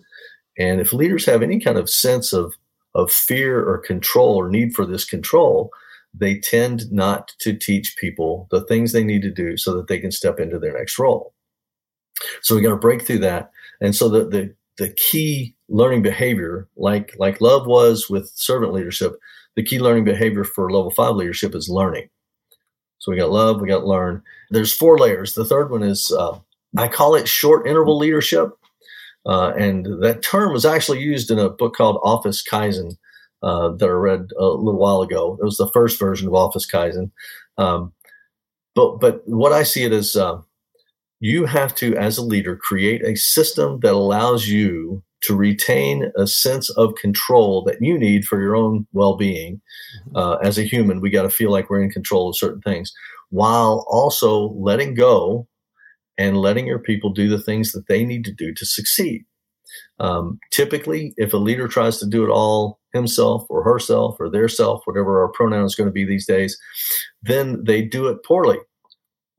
And 0.60 0.80
if 0.80 0.94
leaders 0.94 1.26
have 1.26 1.42
any 1.42 1.60
kind 1.60 1.78
of 1.78 1.90
sense 1.90 2.32
of 2.32 2.54
of 2.94 3.12
fear 3.12 3.68
or 3.68 3.80
control 3.80 4.36
or 4.36 4.50
need 4.50 4.74
for 4.74 4.86
this 4.86 5.04
control, 5.04 5.72
they 6.14 6.40
tend 6.40 6.92
not 6.92 7.32
to 7.40 7.54
teach 7.54 7.96
people 7.98 8.48
the 8.52 8.62
things 8.66 8.92
they 8.92 9.04
need 9.04 9.22
to 9.24 9.32
do 9.32 9.58
so 9.58 9.76
that 9.76 9.88
they 9.88 10.00
can 10.00 10.12
step 10.12 10.40
into 10.40 10.60
their 10.60 10.78
next 10.78 11.00
role. 11.00 11.34
So 12.42 12.56
we 12.56 12.62
got 12.62 12.70
to 12.70 12.76
break 12.76 13.06
through 13.06 13.20
that. 13.20 13.52
And 13.82 13.96
so 13.96 14.08
the, 14.10 14.26
the, 14.26 14.56
the 14.78 14.90
key 14.94 15.56
learning 15.70 16.04
behavior, 16.04 16.68
like, 16.76 17.16
like 17.18 17.42
love 17.42 17.66
was 17.66 18.10
with 18.10 18.32
servant 18.36 18.74
leadership, 18.74 19.18
the 19.56 19.64
key 19.64 19.80
learning 19.80 20.04
behavior 20.04 20.44
for 20.44 20.72
level 20.72 20.92
five 20.92 21.16
leadership 21.16 21.56
is 21.56 21.70
learning. 21.70 22.10
So 23.00 23.12
we 23.12 23.18
got 23.18 23.32
love, 23.32 23.60
we 23.60 23.68
got 23.68 23.86
learn. 23.86 24.22
There's 24.52 24.74
four 24.74 24.98
layers. 24.98 25.34
The 25.34 25.46
third 25.46 25.72
one 25.72 25.84
is, 25.84 26.12
uh, 26.12 26.40
I 26.78 26.88
call 26.88 27.16
it 27.16 27.28
short 27.28 27.68
interval 27.68 27.98
leadership. 27.98 28.52
Uh, 29.26 29.54
and 29.58 30.02
that 30.02 30.22
term 30.22 30.54
was 30.54 30.66
actually 30.66 31.00
used 31.00 31.32
in 31.32 31.40
a 31.40 31.50
book 31.50 31.76
called 31.76 32.00
Office 32.04 32.44
Kaizen 32.44 32.98
uh, 33.44 33.70
that 33.78 33.90
I 33.90 33.92
read 33.92 34.28
a 34.40 34.46
little 34.46 34.80
while 34.80 35.02
ago. 35.02 35.38
It 35.40 35.46
was 35.46 35.58
the 35.58 35.72
first 35.72 36.00
version 36.00 36.28
of 36.28 36.34
Office 36.34 36.66
Kaizen. 36.66 37.12
Um, 37.58 37.94
but 38.74 39.00
but 39.00 39.22
what 39.26 39.52
I 39.52 39.64
see 39.64 39.84
it 39.84 39.92
as, 39.92 40.16
uh, 40.16 40.40
you 41.20 41.46
have 41.46 41.76
to, 41.76 41.96
as 41.96 42.18
a 42.18 42.24
leader, 42.24 42.56
create 42.56 43.04
a 43.06 43.16
system 43.16 43.80
that 43.82 43.94
allows 43.94 44.48
you 44.48 45.04
to 45.22 45.36
retain 45.36 46.12
a 46.18 46.28
sense 46.28 46.70
of 46.72 46.96
control 46.96 47.64
that 47.64 47.82
you 47.82 47.98
need 47.98 48.26
for 48.26 48.42
your 48.42 48.56
own 48.56 48.86
well-being. 48.92 49.62
Mm-hmm. 50.08 50.18
Uh, 50.18 50.36
as 50.38 50.58
a 50.58 50.64
human, 50.64 51.00
we 51.00 51.10
got 51.10 51.24
to 51.24 51.30
feel 51.30 51.50
like 51.50 51.70
we're 51.70 51.82
in 51.82 51.92
control 51.92 52.30
of 52.30 52.38
certain 52.38 52.62
things, 52.62 52.92
while 53.30 53.86
also 53.90 54.50
letting 54.50 54.96
go 54.96 55.48
and 56.18 56.38
letting 56.38 56.68
your 56.68 56.80
people 56.80 57.10
do 57.10 57.30
the 57.30 57.42
things 57.42 57.72
that 57.72 57.88
they 57.88 58.04
need 58.06 58.26
to 58.26 58.34
do 58.34 58.54
to 58.54 58.66
succeed. 58.66 59.24
Um, 60.00 60.40
typically, 60.52 61.14
if 61.18 61.34
a 61.34 61.38
leader 61.38 61.68
tries 61.68 61.98
to 62.00 62.06
do 62.06 62.24
it 62.26 62.30
all 62.30 62.80
himself 62.94 63.46
or 63.50 63.64
herself 63.64 64.16
or 64.20 64.30
their 64.30 64.48
self, 64.48 64.82
whatever 64.86 65.22
our 65.22 65.30
pronoun 65.30 65.66
is 65.66 65.76
going 65.76 65.88
to 65.88 65.94
be 65.94 66.06
these 66.06 66.26
days, 66.26 66.58
then 67.22 67.64
they 67.64 67.82
do 67.82 68.08
it 68.08 68.24
poorly 68.24 68.60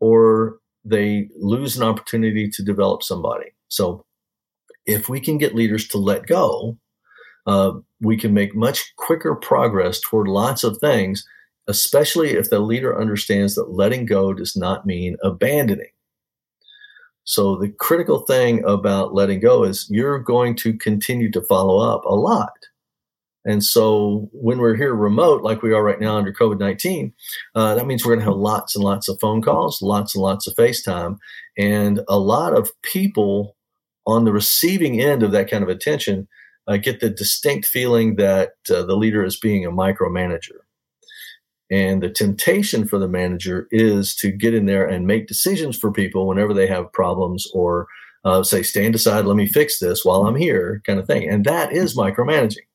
or 0.00 0.58
they 0.84 1.28
lose 1.36 1.76
an 1.76 1.82
opportunity 1.82 2.48
to 2.50 2.62
develop 2.62 3.02
somebody. 3.02 3.46
So, 3.68 4.04
if 4.86 5.08
we 5.08 5.18
can 5.18 5.38
get 5.38 5.54
leaders 5.54 5.88
to 5.88 5.98
let 5.98 6.26
go, 6.26 6.76
uh, 7.46 7.72
we 8.00 8.18
can 8.18 8.34
make 8.34 8.54
much 8.54 8.94
quicker 8.96 9.34
progress 9.34 9.98
toward 9.98 10.28
lots 10.28 10.62
of 10.62 10.76
things, 10.76 11.26
especially 11.68 12.32
if 12.32 12.50
the 12.50 12.60
leader 12.60 12.98
understands 12.98 13.54
that 13.54 13.72
letting 13.72 14.04
go 14.04 14.34
does 14.34 14.54
not 14.54 14.84
mean 14.84 15.16
abandoning. 15.22 15.88
So 17.24 17.56
the 17.56 17.70
critical 17.70 18.20
thing 18.20 18.62
about 18.64 19.14
letting 19.14 19.40
go 19.40 19.64
is 19.64 19.86
you're 19.88 20.18
going 20.18 20.56
to 20.56 20.74
continue 20.74 21.30
to 21.30 21.40
follow 21.42 21.78
up 21.78 22.04
a 22.04 22.14
lot. 22.14 22.52
And 23.44 23.62
so 23.62 24.28
when 24.32 24.58
we're 24.58 24.76
here 24.76 24.94
remote, 24.94 25.42
like 25.42 25.62
we 25.62 25.74
are 25.74 25.82
right 25.82 26.00
now 26.00 26.16
under 26.16 26.32
COVID 26.32 26.58
19, 26.58 27.12
uh, 27.54 27.74
that 27.74 27.86
means 27.86 28.04
we're 28.04 28.14
going 28.14 28.24
to 28.24 28.30
have 28.30 28.40
lots 28.40 28.74
and 28.74 28.84
lots 28.84 29.08
of 29.08 29.20
phone 29.20 29.42
calls, 29.42 29.82
lots 29.82 30.14
and 30.14 30.22
lots 30.22 30.46
of 30.46 30.54
FaceTime, 30.54 31.18
and 31.58 32.00
a 32.08 32.18
lot 32.18 32.56
of 32.56 32.70
people 32.82 33.56
on 34.06 34.24
the 34.24 34.32
receiving 34.32 35.00
end 35.00 35.22
of 35.22 35.32
that 35.32 35.50
kind 35.50 35.62
of 35.62 35.68
attention 35.68 36.28
uh, 36.66 36.76
get 36.76 37.00
the 37.00 37.10
distinct 37.10 37.66
feeling 37.66 38.16
that 38.16 38.52
uh, 38.70 38.82
the 38.82 38.96
leader 38.96 39.24
is 39.24 39.38
being 39.38 39.64
a 39.64 39.70
micromanager. 39.70 40.60
And 41.70 42.02
the 42.02 42.10
temptation 42.10 42.86
for 42.86 42.98
the 42.98 43.08
manager 43.08 43.66
is 43.70 44.14
to 44.16 44.30
get 44.30 44.54
in 44.54 44.66
there 44.66 44.86
and 44.86 45.06
make 45.06 45.26
decisions 45.26 45.78
for 45.78 45.90
people 45.90 46.26
whenever 46.26 46.54
they 46.54 46.66
have 46.66 46.92
problems 46.92 47.50
or 47.54 47.86
uh, 48.24 48.42
say, 48.42 48.62
stand 48.62 48.94
aside, 48.94 49.24
let 49.26 49.36
me 49.36 49.46
fix 49.46 49.78
this 49.78 50.04
while 50.04 50.26
I'm 50.26 50.36
here, 50.36 50.82
kind 50.86 50.98
of 50.98 51.06
thing. 51.06 51.28
And 51.28 51.44
that 51.44 51.72
is 51.72 51.96
micromanaging. 51.96 52.66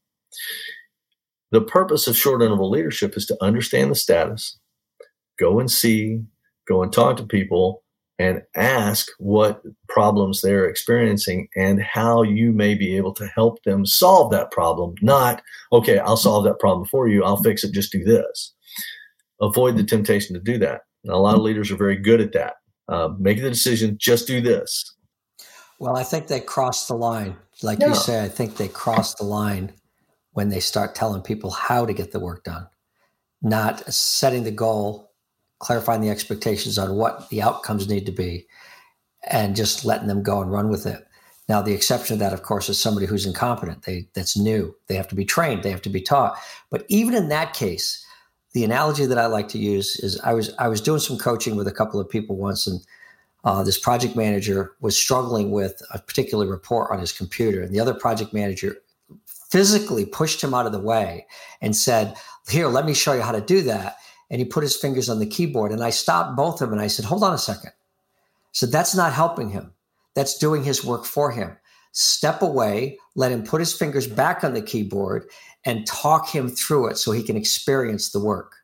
The 1.52 1.62
purpose 1.62 2.08
of 2.08 2.16
short 2.16 2.42
interval 2.42 2.70
leadership 2.70 3.18
is 3.18 3.26
to 3.28 3.38
understand 3.42 3.92
the 3.92 3.96
status, 3.96 4.60
go 5.40 5.60
and 5.60 5.70
see, 5.70 6.22
go 6.68 6.84
and 6.84 6.94
talk 6.94 7.18
to 7.18 7.24
people, 7.24 7.84
and 8.20 8.42
ask 8.56 9.08
what 9.18 9.62
problems 9.88 10.42
they're 10.42 10.66
experiencing 10.66 11.48
and 11.56 11.82
how 11.82 12.22
you 12.22 12.52
may 12.52 12.76
be 12.76 12.98
able 12.98 13.14
to 13.14 13.26
help 13.28 13.64
them 13.64 13.86
solve 13.86 14.30
that 14.32 14.52
problem. 14.52 14.94
Not, 15.02 15.42
okay, 15.72 16.00
I'll 16.00 16.18
solve 16.18 16.44
that 16.44 16.60
problem 16.60 16.86
for 16.88 17.08
you, 17.08 17.24
I'll 17.24 17.42
fix 17.42 17.64
it, 17.64 17.74
just 17.74 17.94
do 17.94 18.04
this 18.04 18.54
avoid 19.42 19.78
the 19.78 19.84
temptation 19.84 20.34
to 20.34 20.40
do 20.40 20.58
that. 20.60 20.82
a 21.08 21.18
lot 21.18 21.36
of 21.36 21.42
leaders 21.42 21.72
are 21.72 21.78
very 21.78 21.96
good 21.96 22.22
at 22.22 22.34
that. 22.34 22.56
Uh, 22.88 23.10
make 23.20 23.42
the 23.42 23.50
decision, 23.50 23.98
just 24.00 24.28
do 24.28 24.42
this. 24.42 24.96
Well, 25.80 25.96
I 25.96 26.04
think 26.04 26.28
they 26.28 26.42
crossed 26.42 26.88
the 26.88 26.96
line. 26.96 27.38
Like 27.62 27.80
yeah. 27.80 27.90
you 27.90 27.96
say, 27.96 28.24
I 28.24 28.28
think 28.28 28.58
they 28.58 28.68
crossed 28.68 29.20
the 29.20 29.24
line 29.24 29.72
when 30.40 30.48
they 30.48 30.62
start 30.62 30.96
telling 30.96 31.22
people 31.22 31.52
how 31.52 31.86
to 31.86 31.92
get 31.92 32.14
the 32.14 32.20
work 32.20 32.46
done, 32.46 32.66
not 33.42 33.86
setting 33.94 34.46
the 34.46 34.52
goal, 34.52 35.12
clarifying 35.58 36.00
the 36.00 36.10
expectations 36.10 36.78
on 36.78 36.96
what 36.96 37.28
the 37.28 37.42
outcomes 37.42 37.90
need 37.90 38.06
to 38.06 38.14
be, 38.14 38.48
and 39.30 39.54
just 39.54 39.84
letting 39.84 40.08
them 40.08 40.24
go 40.24 40.42
and 40.42 40.50
run 40.50 40.70
with 40.70 40.86
it. 40.86 41.06
Now, 41.50 41.62
the 41.62 41.74
exception 41.74 42.14
of 42.14 42.20
that, 42.20 42.32
of 42.32 42.44
course, 42.44 42.70
is 42.70 42.80
somebody 42.80 43.06
who's 43.06 43.26
incompetent. 43.26 43.84
They 43.84 44.08
that's 44.14 44.38
new. 44.38 44.74
They 44.88 44.96
have 44.96 45.10
to 45.10 45.16
be 45.16 45.26
trained. 45.26 45.62
They 45.62 45.72
have 45.72 45.82
to 45.82 45.90
be 45.90 46.00
taught. 46.00 46.38
But 46.70 46.86
even 46.88 47.16
in 47.16 47.28
that 47.28 47.54
case, 47.54 48.02
the 48.54 48.64
analogy 48.64 49.06
that 49.08 49.18
I 49.18 49.26
like 49.26 49.50
to 49.50 49.58
use 49.58 49.98
is 49.98 50.22
I 50.22 50.32
was 50.32 50.56
I 50.58 50.70
was 50.70 50.80
doing 50.80 51.02
some 51.02 51.18
coaching 51.18 51.58
with 51.58 51.68
a 51.68 51.74
couple 51.80 52.00
of 52.00 52.08
people 52.08 52.38
once, 52.38 52.66
and 52.66 52.80
uh, 53.44 53.62
this 53.62 53.78
project 53.78 54.16
manager 54.16 54.72
was 54.80 54.96
struggling 54.96 55.52
with 55.52 55.82
a 55.94 56.00
particular 56.00 56.48
report 56.48 56.92
on 56.92 57.00
his 57.00 57.12
computer, 57.12 57.62
and 57.62 57.76
the 57.76 57.82
other 57.82 57.94
project 57.94 58.32
manager 58.34 58.78
physically 59.52 60.06
pushed 60.06 60.44
him 60.44 60.54
out 60.54 60.66
of 60.66 60.72
the 60.72 60.80
way 60.80 61.26
and 61.62 61.76
said, 61.76 62.16
"Here, 62.48 62.68
let 62.68 62.86
me 62.86 62.94
show 62.94 63.14
you 63.14 63.22
how 63.22 63.32
to 63.32 63.42
do 63.42 63.62
that." 63.64 63.98
And 64.30 64.40
he 64.40 64.46
put 64.46 64.64
his 64.64 64.76
fingers 64.76 65.10
on 65.10 65.20
the 65.20 65.26
keyboard, 65.26 65.72
and 65.72 65.84
I 65.84 65.90
stopped 65.90 66.36
both 66.36 66.62
of 66.62 66.70
them 66.70 66.74
and 66.74 66.82
I 66.82 66.88
said, 66.88 67.06
"Hold 67.06 67.24
on 67.24 67.34
a 67.34 67.38
second." 67.38 67.72
So 68.52 68.66
that's 68.66 68.96
not 68.96 69.14
helping 69.14 69.50
him. 69.50 69.74
That's 70.16 70.38
doing 70.38 70.64
his 70.64 70.84
work 70.84 71.06
for 71.06 71.32
him. 71.32 71.58
Step 71.92 72.42
away, 72.42 72.98
let 73.16 73.32
him 73.32 73.44
put 73.44 73.60
his 73.60 73.74
fingers 73.74 74.08
back 74.08 74.44
on 74.44 74.54
the 74.54 74.62
keyboard, 74.62 75.30
and 75.66 75.86
talk 75.88 76.30
him 76.30 76.50
through 76.50 76.88
it 76.88 76.98
so 76.98 77.12
he 77.12 77.24
can 77.24 77.38
experience 77.38 78.12
the 78.12 78.20
work. 78.20 78.56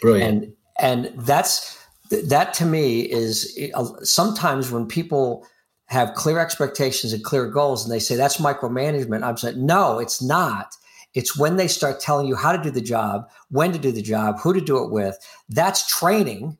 Brilliant. 0.00 0.44
And 0.44 0.52
and 0.78 1.26
that's 1.26 1.78
that 2.10 2.54
to 2.54 2.66
me 2.66 3.00
is 3.00 3.58
uh, 3.74 3.84
sometimes 4.02 4.70
when 4.70 4.86
people 4.86 5.46
have 5.86 6.14
clear 6.14 6.38
expectations 6.38 7.12
and 7.12 7.24
clear 7.24 7.46
goals 7.46 7.84
and 7.84 7.92
they 7.92 7.98
say 7.98 8.16
that's 8.16 8.38
micromanagement 8.38 9.22
i'm 9.22 9.36
saying 9.36 9.64
no 9.64 9.98
it's 9.98 10.22
not 10.22 10.74
it's 11.14 11.36
when 11.38 11.56
they 11.56 11.68
start 11.68 12.00
telling 12.00 12.26
you 12.26 12.34
how 12.34 12.52
to 12.52 12.62
do 12.62 12.70
the 12.70 12.80
job 12.80 13.28
when 13.50 13.72
to 13.72 13.78
do 13.78 13.92
the 13.92 14.02
job 14.02 14.38
who 14.40 14.52
to 14.52 14.60
do 14.60 14.82
it 14.82 14.90
with 14.90 15.18
that's 15.48 15.86
training 15.98 16.56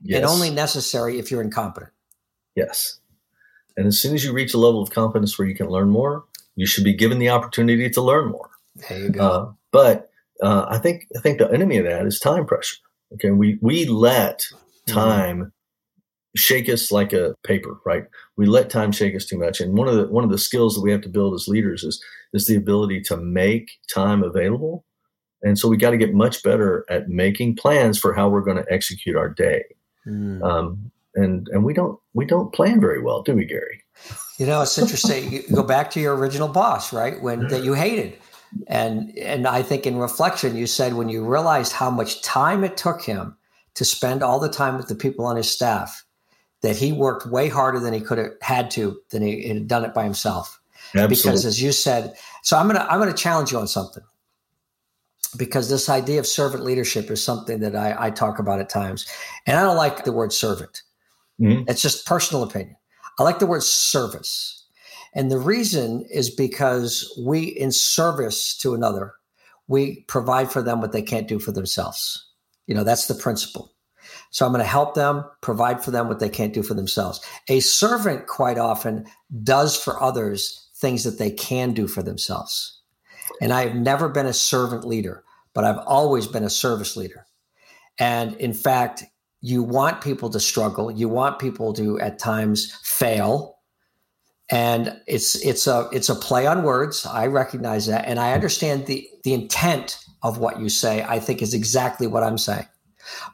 yes. 0.00 0.18
and 0.18 0.26
only 0.26 0.50
necessary 0.50 1.18
if 1.18 1.30
you're 1.30 1.42
incompetent 1.42 1.92
yes 2.54 2.98
and 3.76 3.86
as 3.86 3.98
soon 4.00 4.14
as 4.14 4.24
you 4.24 4.32
reach 4.32 4.54
a 4.54 4.58
level 4.58 4.82
of 4.82 4.90
competence 4.90 5.38
where 5.38 5.48
you 5.48 5.54
can 5.54 5.68
learn 5.68 5.88
more 5.88 6.24
you 6.56 6.66
should 6.66 6.84
be 6.84 6.94
given 6.94 7.18
the 7.18 7.28
opportunity 7.28 7.88
to 7.88 8.00
learn 8.00 8.30
more 8.30 8.50
there 8.76 8.98
you 8.98 9.08
go. 9.10 9.20
Uh, 9.20 9.52
but 9.70 10.10
uh, 10.42 10.66
I 10.68 10.78
think 10.78 11.06
I 11.16 11.20
think 11.20 11.38
the 11.38 11.50
enemy 11.50 11.78
of 11.78 11.84
that 11.84 12.06
is 12.06 12.18
time 12.18 12.46
pressure. 12.46 12.76
Okay, 13.14 13.30
we 13.30 13.58
we 13.60 13.86
let 13.86 14.40
mm-hmm. 14.40 14.94
time. 14.94 15.52
Shake 16.34 16.68
us 16.68 16.90
like 16.90 17.12
a 17.12 17.34
paper, 17.44 17.78
right? 17.84 18.04
We 18.36 18.46
let 18.46 18.70
time 18.70 18.92
shake 18.92 19.14
us 19.14 19.26
too 19.26 19.38
much. 19.38 19.60
And 19.60 19.76
one 19.76 19.88
of 19.88 19.96
the 19.96 20.06
one 20.08 20.24
of 20.24 20.30
the 20.30 20.38
skills 20.38 20.74
that 20.74 20.82
we 20.82 20.90
have 20.90 21.02
to 21.02 21.08
build 21.08 21.34
as 21.34 21.48
leaders 21.48 21.84
is 21.84 22.02
is 22.32 22.46
the 22.46 22.56
ability 22.56 23.02
to 23.02 23.16
make 23.16 23.70
time 23.92 24.22
available. 24.22 24.84
And 25.42 25.58
so 25.58 25.68
we 25.68 25.76
got 25.76 25.90
to 25.90 25.96
get 25.96 26.14
much 26.14 26.42
better 26.42 26.84
at 26.88 27.08
making 27.08 27.56
plans 27.56 27.98
for 27.98 28.14
how 28.14 28.28
we're 28.28 28.42
going 28.42 28.58
to 28.58 28.72
execute 28.72 29.16
our 29.16 29.28
day. 29.28 29.64
Mm. 30.06 30.42
Um, 30.42 30.90
and 31.14 31.48
and 31.52 31.64
we 31.64 31.74
don't 31.74 31.98
we 32.14 32.24
don't 32.24 32.52
plan 32.54 32.80
very 32.80 33.02
well, 33.02 33.22
do 33.22 33.34
we, 33.34 33.44
Gary? 33.44 33.82
You 34.38 34.46
know, 34.46 34.62
it's 34.62 34.78
interesting. 34.78 35.30
you 35.30 35.42
go 35.54 35.62
back 35.62 35.90
to 35.92 36.00
your 36.00 36.16
original 36.16 36.48
boss, 36.48 36.92
right? 36.92 37.20
When 37.20 37.48
that 37.48 37.64
you 37.64 37.74
hated 37.74 38.18
and 38.66 39.16
and 39.18 39.46
I 39.46 39.62
think 39.62 39.86
in 39.86 39.96
reflection, 39.98 40.56
you 40.56 40.66
said 40.66 40.94
when 40.94 41.08
you 41.08 41.24
realized 41.24 41.72
how 41.72 41.90
much 41.90 42.22
time 42.22 42.64
it 42.64 42.76
took 42.76 43.02
him 43.02 43.36
to 43.74 43.84
spend 43.84 44.22
all 44.22 44.38
the 44.38 44.48
time 44.48 44.76
with 44.76 44.88
the 44.88 44.94
people 44.94 45.24
on 45.24 45.36
his 45.36 45.50
staff, 45.50 46.04
that 46.62 46.76
he 46.76 46.92
worked 46.92 47.26
way 47.26 47.48
harder 47.48 47.78
than 47.80 47.92
he 47.92 48.00
could 48.00 48.18
have 48.18 48.32
had 48.40 48.70
to 48.72 48.98
than 49.10 49.22
he 49.22 49.48
had 49.48 49.68
done 49.68 49.84
it 49.84 49.94
by 49.94 50.04
himself. 50.04 50.60
Absolutely. 50.94 51.16
Because 51.16 51.44
as 51.44 51.62
you 51.62 51.72
said, 51.72 52.14
so 52.42 52.56
I'm 52.56 52.66
gonna 52.66 52.86
I'm 52.90 52.98
gonna 52.98 53.12
challenge 53.12 53.52
you 53.52 53.58
on 53.58 53.68
something. 53.68 54.02
because 55.36 55.68
this 55.68 55.88
idea 55.88 56.20
of 56.20 56.26
servant 56.26 56.64
leadership 56.64 57.10
is 57.10 57.22
something 57.22 57.60
that 57.60 57.74
I, 57.74 58.06
I 58.06 58.10
talk 58.10 58.38
about 58.38 58.60
at 58.60 58.68
times. 58.68 59.06
And 59.46 59.58
I 59.58 59.62
don't 59.62 59.76
like 59.76 60.04
the 60.04 60.12
word 60.12 60.32
servant. 60.32 60.82
Mm-hmm. 61.40 61.68
It's 61.68 61.82
just 61.82 62.06
personal 62.06 62.42
opinion. 62.42 62.76
I 63.18 63.22
like 63.22 63.38
the 63.38 63.46
word 63.46 63.62
service. 63.62 64.64
And 65.14 65.30
the 65.30 65.38
reason 65.38 66.06
is 66.10 66.30
because 66.30 67.18
we, 67.22 67.44
in 67.44 67.72
service 67.72 68.56
to 68.58 68.74
another, 68.74 69.14
we 69.68 70.02
provide 70.02 70.50
for 70.50 70.62
them 70.62 70.80
what 70.80 70.92
they 70.92 71.02
can't 71.02 71.28
do 71.28 71.38
for 71.38 71.52
themselves. 71.52 72.26
You 72.66 72.74
know, 72.74 72.84
that's 72.84 73.06
the 73.06 73.14
principle. 73.14 73.72
So 74.32 74.46
I'm 74.46 74.52
going 74.52 74.64
to 74.64 74.68
help 74.68 74.94
them, 74.94 75.24
provide 75.42 75.84
for 75.84 75.90
them 75.90 76.08
what 76.08 76.18
they 76.18 76.30
can't 76.30 76.54
do 76.54 76.62
for 76.62 76.74
themselves. 76.74 77.20
A 77.48 77.60
servant, 77.60 78.26
quite 78.26 78.58
often, 78.58 79.06
does 79.44 79.76
for 79.76 80.02
others 80.02 80.70
things 80.74 81.04
that 81.04 81.18
they 81.18 81.30
can 81.30 81.72
do 81.72 81.86
for 81.86 82.02
themselves. 82.02 82.80
And 83.40 83.52
I 83.52 83.66
have 83.66 83.76
never 83.76 84.08
been 84.08 84.26
a 84.26 84.32
servant 84.32 84.86
leader, 84.86 85.22
but 85.54 85.64
I've 85.64 85.78
always 85.86 86.26
been 86.26 86.44
a 86.44 86.50
service 86.50 86.96
leader. 86.96 87.26
And 87.98 88.34
in 88.36 88.54
fact, 88.54 89.04
you 89.42 89.62
want 89.62 90.00
people 90.00 90.30
to 90.30 90.40
struggle. 90.40 90.90
You 90.90 91.08
want 91.08 91.38
people 91.38 91.74
to 91.74 92.00
at 92.00 92.18
times 92.18 92.72
fail. 92.82 93.58
And 94.50 94.98
it's 95.06 95.34
it's 95.44 95.66
a 95.66 95.88
it's 95.92 96.08
a 96.08 96.14
play 96.14 96.46
on 96.46 96.62
words. 96.62 97.04
I 97.04 97.26
recognize 97.26 97.86
that. 97.86 98.06
And 98.06 98.18
I 98.18 98.32
understand 98.32 98.86
the 98.86 99.06
the 99.24 99.34
intent 99.34 99.98
of 100.22 100.38
what 100.38 100.60
you 100.60 100.68
say, 100.68 101.02
I 101.02 101.18
think 101.20 101.42
is 101.42 101.52
exactly 101.52 102.06
what 102.06 102.22
I'm 102.22 102.38
saying. 102.38 102.66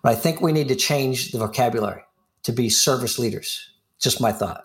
But 0.03 0.13
I 0.13 0.15
think 0.15 0.41
we 0.41 0.53
need 0.53 0.69
to 0.69 0.77
change 0.77 1.33
the 1.33 1.39
vocabulary 1.39 2.03
to 2.45 2.53
be 2.53 2.69
service 2.69 3.19
leaders. 3.19 3.71
Just 4.01 4.21
my 4.21 4.33
thought. 4.33 4.65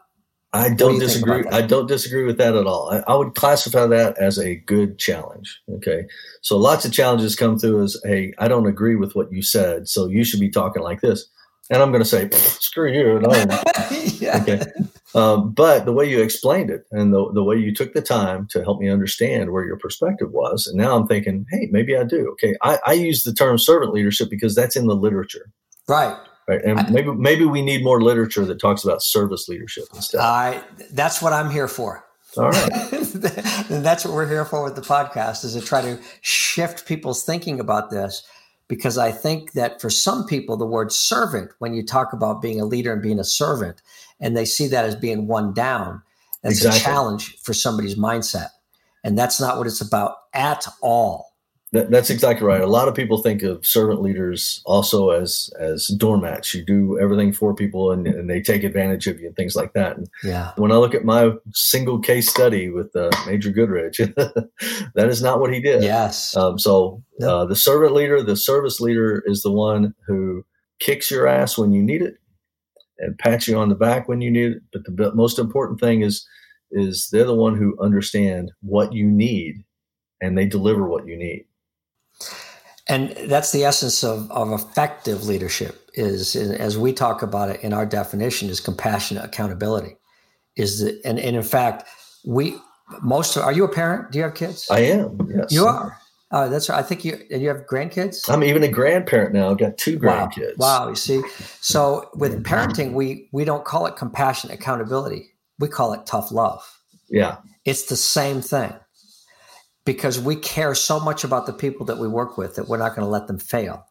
I 0.53 0.69
don't 0.69 0.93
do 0.93 0.99
disagree. 0.99 1.43
I 1.51 1.63
don't 1.63 1.87
disagree 1.87 2.25
with 2.25 2.37
that 2.37 2.55
at 2.55 2.67
all. 2.67 2.91
I, 2.91 2.99
I, 3.11 3.15
would 3.15 3.33
classify 3.33 3.87
that 3.87 4.19
as 4.19 4.37
a 4.37 4.55
good 4.55 4.99
challenge. 4.99 5.59
Okay. 5.67 6.05
So 6.41 6.57
lots 6.57 6.85
of 6.85 6.93
challenges 6.93 7.35
come 7.35 7.57
through 7.57 7.83
as, 7.83 7.99
hey, 8.03 8.33
I 8.37 8.47
don't 8.47 8.67
agree 8.67 8.95
with 8.95 9.15
what 9.15 9.33
you 9.33 9.41
said. 9.41 9.89
So 9.89 10.05
you 10.07 10.23
should 10.23 10.39
be 10.39 10.51
talking 10.51 10.83
like 10.83 11.01
this. 11.01 11.25
And 11.69 11.81
I'm 11.81 11.91
going 11.91 12.03
to 12.03 12.09
say, 12.09 12.29
screw 12.31 12.91
you. 12.91 13.19
No. 13.19 13.29
yeah. 14.19 14.41
Okay. 14.41 14.61
Um, 15.15 15.51
but 15.53 15.85
the 15.85 15.93
way 15.93 16.09
you 16.09 16.21
explained 16.21 16.69
it 16.69 16.85
and 16.91 17.13
the, 17.13 17.31
the 17.33 17.43
way 17.43 17.55
you 17.55 17.73
took 17.73 17.93
the 17.93 18.01
time 18.01 18.47
to 18.51 18.63
help 18.63 18.79
me 18.79 18.89
understand 18.89 19.51
where 19.51 19.65
your 19.65 19.77
perspective 19.77 20.31
was. 20.31 20.67
And 20.67 20.77
now 20.77 20.95
I'm 20.95 21.07
thinking, 21.07 21.45
hey, 21.51 21.69
maybe 21.71 21.95
I 21.95 22.03
do. 22.03 22.29
Okay. 22.31 22.55
I, 22.61 22.79
I 22.85 22.93
use 22.93 23.23
the 23.23 23.33
term 23.33 23.57
servant 23.57 23.93
leadership 23.93 24.29
because 24.29 24.55
that's 24.55 24.75
in 24.75 24.87
the 24.87 24.95
literature. 24.95 25.51
Right. 25.87 26.17
Right. 26.47 26.61
And 26.63 26.79
I, 26.79 26.89
maybe 26.89 27.11
maybe 27.11 27.45
we 27.45 27.61
need 27.61 27.83
more 27.85 28.01
literature 28.01 28.43
that 28.45 28.59
talks 28.59 28.83
about 28.83 29.01
service 29.01 29.47
leadership 29.47 29.85
instead. 29.93 30.19
I 30.19 30.61
that's 30.91 31.21
what 31.21 31.31
I'm 31.31 31.49
here 31.49 31.69
for. 31.69 32.03
All 32.35 32.49
right. 32.49 32.91
and 32.91 33.05
that's 33.85 34.03
what 34.03 34.13
we're 34.13 34.27
here 34.27 34.43
for 34.43 34.61
with 34.61 34.75
the 34.75 34.81
podcast 34.81 35.45
is 35.45 35.53
to 35.53 35.61
try 35.61 35.81
to 35.81 35.99
shift 36.21 36.85
people's 36.85 37.23
thinking 37.23 37.61
about 37.61 37.91
this 37.91 38.23
because 38.73 38.97
I 38.97 39.11
think 39.11 39.51
that 39.53 39.79
for 39.79 39.89
some 39.89 40.25
people 40.25 40.57
the 40.57 40.65
word 40.65 40.91
servant 40.91 41.51
when 41.59 41.73
you 41.73 41.85
talk 41.85 42.11
about 42.11 42.41
being 42.41 42.59
a 42.59 42.65
leader 42.65 42.91
and 42.91 43.01
being 43.01 43.19
a 43.19 43.23
servant 43.23 43.81
and 44.19 44.35
they 44.35 44.45
see 44.45 44.67
that 44.67 44.85
as 44.85 44.95
being 44.95 45.27
one 45.27 45.53
down 45.53 46.01
that's 46.43 46.57
exactly. 46.57 46.79
a 46.79 46.83
challenge 46.83 47.37
for 47.41 47.53
somebody's 47.53 47.95
mindset. 47.95 48.49
And 49.03 49.17
that's 49.17 49.39
not 49.41 49.57
what 49.57 49.65
it's 49.65 49.81
about 49.81 50.15
at 50.33 50.65
all. 50.81 51.32
That, 51.73 51.89
that's 51.89 52.11
exactly 52.11 52.45
right. 52.45 52.61
A 52.61 52.67
lot 52.67 52.87
of 52.87 52.93
people 52.93 53.17
think 53.17 53.41
of 53.41 53.65
servant 53.65 53.99
leaders 53.99 54.61
also 54.63 55.09
as 55.09 55.49
as 55.59 55.87
doormats. 55.87 56.53
You 56.53 56.63
do 56.63 56.99
everything 56.99 57.33
for 57.33 57.55
people, 57.55 57.91
and, 57.91 58.05
and 58.05 58.29
they 58.29 58.41
take 58.41 58.63
advantage 58.63 59.07
of 59.07 59.19
you 59.19 59.25
and 59.27 59.35
things 59.35 59.55
like 59.55 59.73
that. 59.73 59.97
And 59.97 60.07
yeah. 60.23 60.51
when 60.55 60.71
I 60.71 60.75
look 60.75 60.93
at 60.93 61.03
my 61.03 61.31
single 61.51 61.99
case 61.99 62.29
study 62.29 62.69
with 62.69 62.95
uh, 62.95 63.09
Major 63.25 63.49
Goodrich, 63.49 63.97
that 63.97 65.09
is 65.09 65.23
not 65.23 65.39
what 65.39 65.51
he 65.51 65.59
did. 65.59 65.81
Yes. 65.81 66.37
Um, 66.37 66.59
so 66.59 67.03
uh, 67.23 67.45
the 67.45 67.55
servant 67.55 67.93
leader, 67.93 68.21
the 68.21 68.35
service 68.35 68.79
leader, 68.79 69.23
is 69.25 69.41
the 69.41 69.51
one 69.51 69.95
who 70.05 70.45
kicks 70.79 71.09
your 71.09 71.25
ass 71.25 71.57
when 71.57 71.73
you 71.73 71.81
need 71.81 72.03
it 72.03 72.17
and 72.99 73.17
pats 73.17 73.47
you 73.47 73.57
on 73.57 73.69
the 73.69 73.75
back 73.75 74.07
when 74.07 74.21
you 74.21 74.29
need 74.29 74.51
it. 74.51 74.61
But 74.71 74.83
the 74.85 75.15
most 75.15 75.39
important 75.39 75.79
thing 75.79 76.01
is 76.01 76.23
is 76.69 77.09
they're 77.11 77.23
the 77.23 77.33
one 77.33 77.57
who 77.57 77.75
understand 77.81 78.51
what 78.61 78.93
you 78.93 79.07
need 79.09 79.63
and 80.21 80.37
they 80.37 80.45
deliver 80.45 80.87
what 80.87 81.07
you 81.07 81.17
need 81.17 81.45
and 82.87 83.15
that's 83.29 83.51
the 83.51 83.63
essence 83.63 84.03
of, 84.03 84.29
of 84.31 84.51
effective 84.51 85.25
leadership 85.25 85.89
is 85.93 86.35
as 86.35 86.77
we 86.77 86.91
talk 86.91 87.21
about 87.21 87.49
it 87.49 87.61
in 87.61 87.73
our 87.73 87.85
definition 87.85 88.49
is 88.49 88.59
compassionate 88.59 89.23
accountability 89.23 89.95
is 90.55 90.81
that 90.81 90.99
and, 91.05 91.19
and 91.19 91.35
in 91.35 91.43
fact 91.43 91.87
we 92.25 92.55
most 93.01 93.35
of, 93.37 93.43
are 93.43 93.53
you 93.53 93.63
a 93.63 93.69
parent 93.69 94.11
do 94.11 94.17
you 94.17 94.23
have 94.23 94.33
kids 94.33 94.67
i 94.69 94.79
am 94.79 95.17
yes 95.33 95.51
you 95.51 95.65
are 95.65 95.97
uh, 96.31 96.47
that's 96.47 96.67
right. 96.67 96.79
I 96.79 96.81
think 96.81 97.05
you 97.05 97.19
and 97.29 97.43
you 97.43 97.47
have 97.47 97.67
grandkids. 97.67 98.27
I'm 98.27 98.43
even 98.43 98.63
a 98.63 98.67
grandparent 98.67 99.35
now. 99.35 99.51
I've 99.51 99.59
got 99.59 99.77
two 99.77 99.99
grandkids. 99.99 100.57
Wow. 100.57 100.85
wow. 100.85 100.89
You 100.89 100.95
see, 100.95 101.21
so 101.61 102.09
with 102.15 102.43
parenting, 102.43 102.93
we 102.93 103.29
we 103.31 103.45
don't 103.45 103.63
call 103.63 103.85
it 103.85 103.97
compassionate 103.97 104.59
accountability. 104.59 105.35
We 105.59 105.67
call 105.67 105.93
it 105.93 106.07
tough 106.07 106.31
love. 106.31 106.63
Yeah, 107.07 107.37
it's 107.65 107.83
the 107.83 107.95
same 107.95 108.41
thing 108.41 108.73
because 109.85 110.19
we 110.19 110.35
care 110.35 110.75
so 110.75 110.99
much 110.99 111.23
about 111.23 111.45
the 111.45 111.53
people 111.53 111.85
that 111.85 111.97
we 111.97 112.07
work 112.07 112.37
with 112.37 112.55
that 112.55 112.67
we're 112.67 112.77
not 112.77 112.95
going 112.95 113.05
to 113.05 113.11
let 113.11 113.27
them 113.27 113.39
fail. 113.39 113.85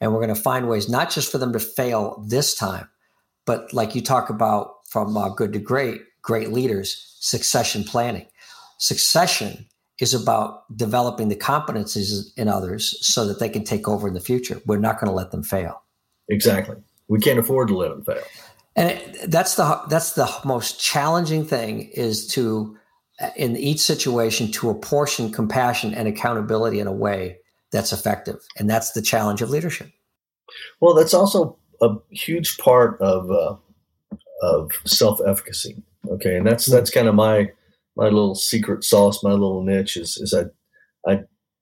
And 0.00 0.12
we're 0.12 0.20
going 0.20 0.34
to 0.34 0.40
find 0.40 0.68
ways 0.68 0.88
not 0.88 1.10
just 1.10 1.30
for 1.30 1.38
them 1.38 1.52
to 1.52 1.60
fail 1.60 2.24
this 2.26 2.54
time, 2.54 2.88
but 3.44 3.72
like 3.72 3.94
you 3.94 4.00
talk 4.00 4.30
about 4.30 4.70
from 4.88 5.16
uh, 5.16 5.28
good 5.28 5.52
to 5.52 5.58
great, 5.58 6.02
great 6.22 6.50
leaders, 6.50 7.16
succession 7.20 7.84
planning. 7.84 8.26
Succession 8.78 9.66
is 10.00 10.14
about 10.14 10.64
developing 10.76 11.28
the 11.28 11.36
competencies 11.36 12.36
in 12.36 12.48
others 12.48 12.96
so 13.06 13.26
that 13.26 13.38
they 13.38 13.48
can 13.48 13.62
take 13.62 13.86
over 13.86 14.08
in 14.08 14.14
the 14.14 14.20
future. 14.20 14.60
We're 14.66 14.78
not 14.78 14.98
going 14.98 15.08
to 15.08 15.14
let 15.14 15.30
them 15.30 15.42
fail. 15.42 15.82
Exactly. 16.28 16.76
We 17.08 17.20
can't 17.20 17.38
afford 17.38 17.68
to 17.68 17.76
let 17.76 17.90
them 17.90 18.04
fail. 18.04 18.22
And 18.76 18.90
it, 18.90 19.30
that's 19.30 19.54
the 19.54 19.82
that's 19.88 20.12
the 20.12 20.28
most 20.44 20.80
challenging 20.80 21.44
thing 21.44 21.90
is 21.92 22.26
to 22.28 22.76
in 23.36 23.56
each 23.56 23.80
situation 23.80 24.50
to 24.52 24.70
apportion 24.70 25.32
compassion 25.32 25.94
and 25.94 26.08
accountability 26.08 26.80
in 26.80 26.86
a 26.86 26.92
way 26.92 27.38
that's 27.70 27.92
effective. 27.92 28.40
And 28.58 28.68
that's 28.68 28.92
the 28.92 29.02
challenge 29.02 29.42
of 29.42 29.50
leadership. 29.50 29.90
Well, 30.80 30.94
that's 30.94 31.14
also 31.14 31.56
a 31.80 31.94
huge 32.10 32.58
part 32.58 33.00
of 33.00 33.30
uh, 33.30 33.56
of 34.42 34.72
self 34.84 35.20
efficacy. 35.26 35.82
Okay, 36.08 36.36
and 36.36 36.46
that's 36.46 36.66
that's 36.66 36.90
kind 36.90 37.08
of 37.08 37.14
my 37.14 37.50
my 37.96 38.04
little 38.04 38.34
secret 38.34 38.84
sauce, 38.84 39.22
my 39.22 39.30
little 39.30 39.62
niche 39.62 39.96
is 39.96 40.16
is 40.16 40.34
I 40.34 40.44
I 41.10 41.20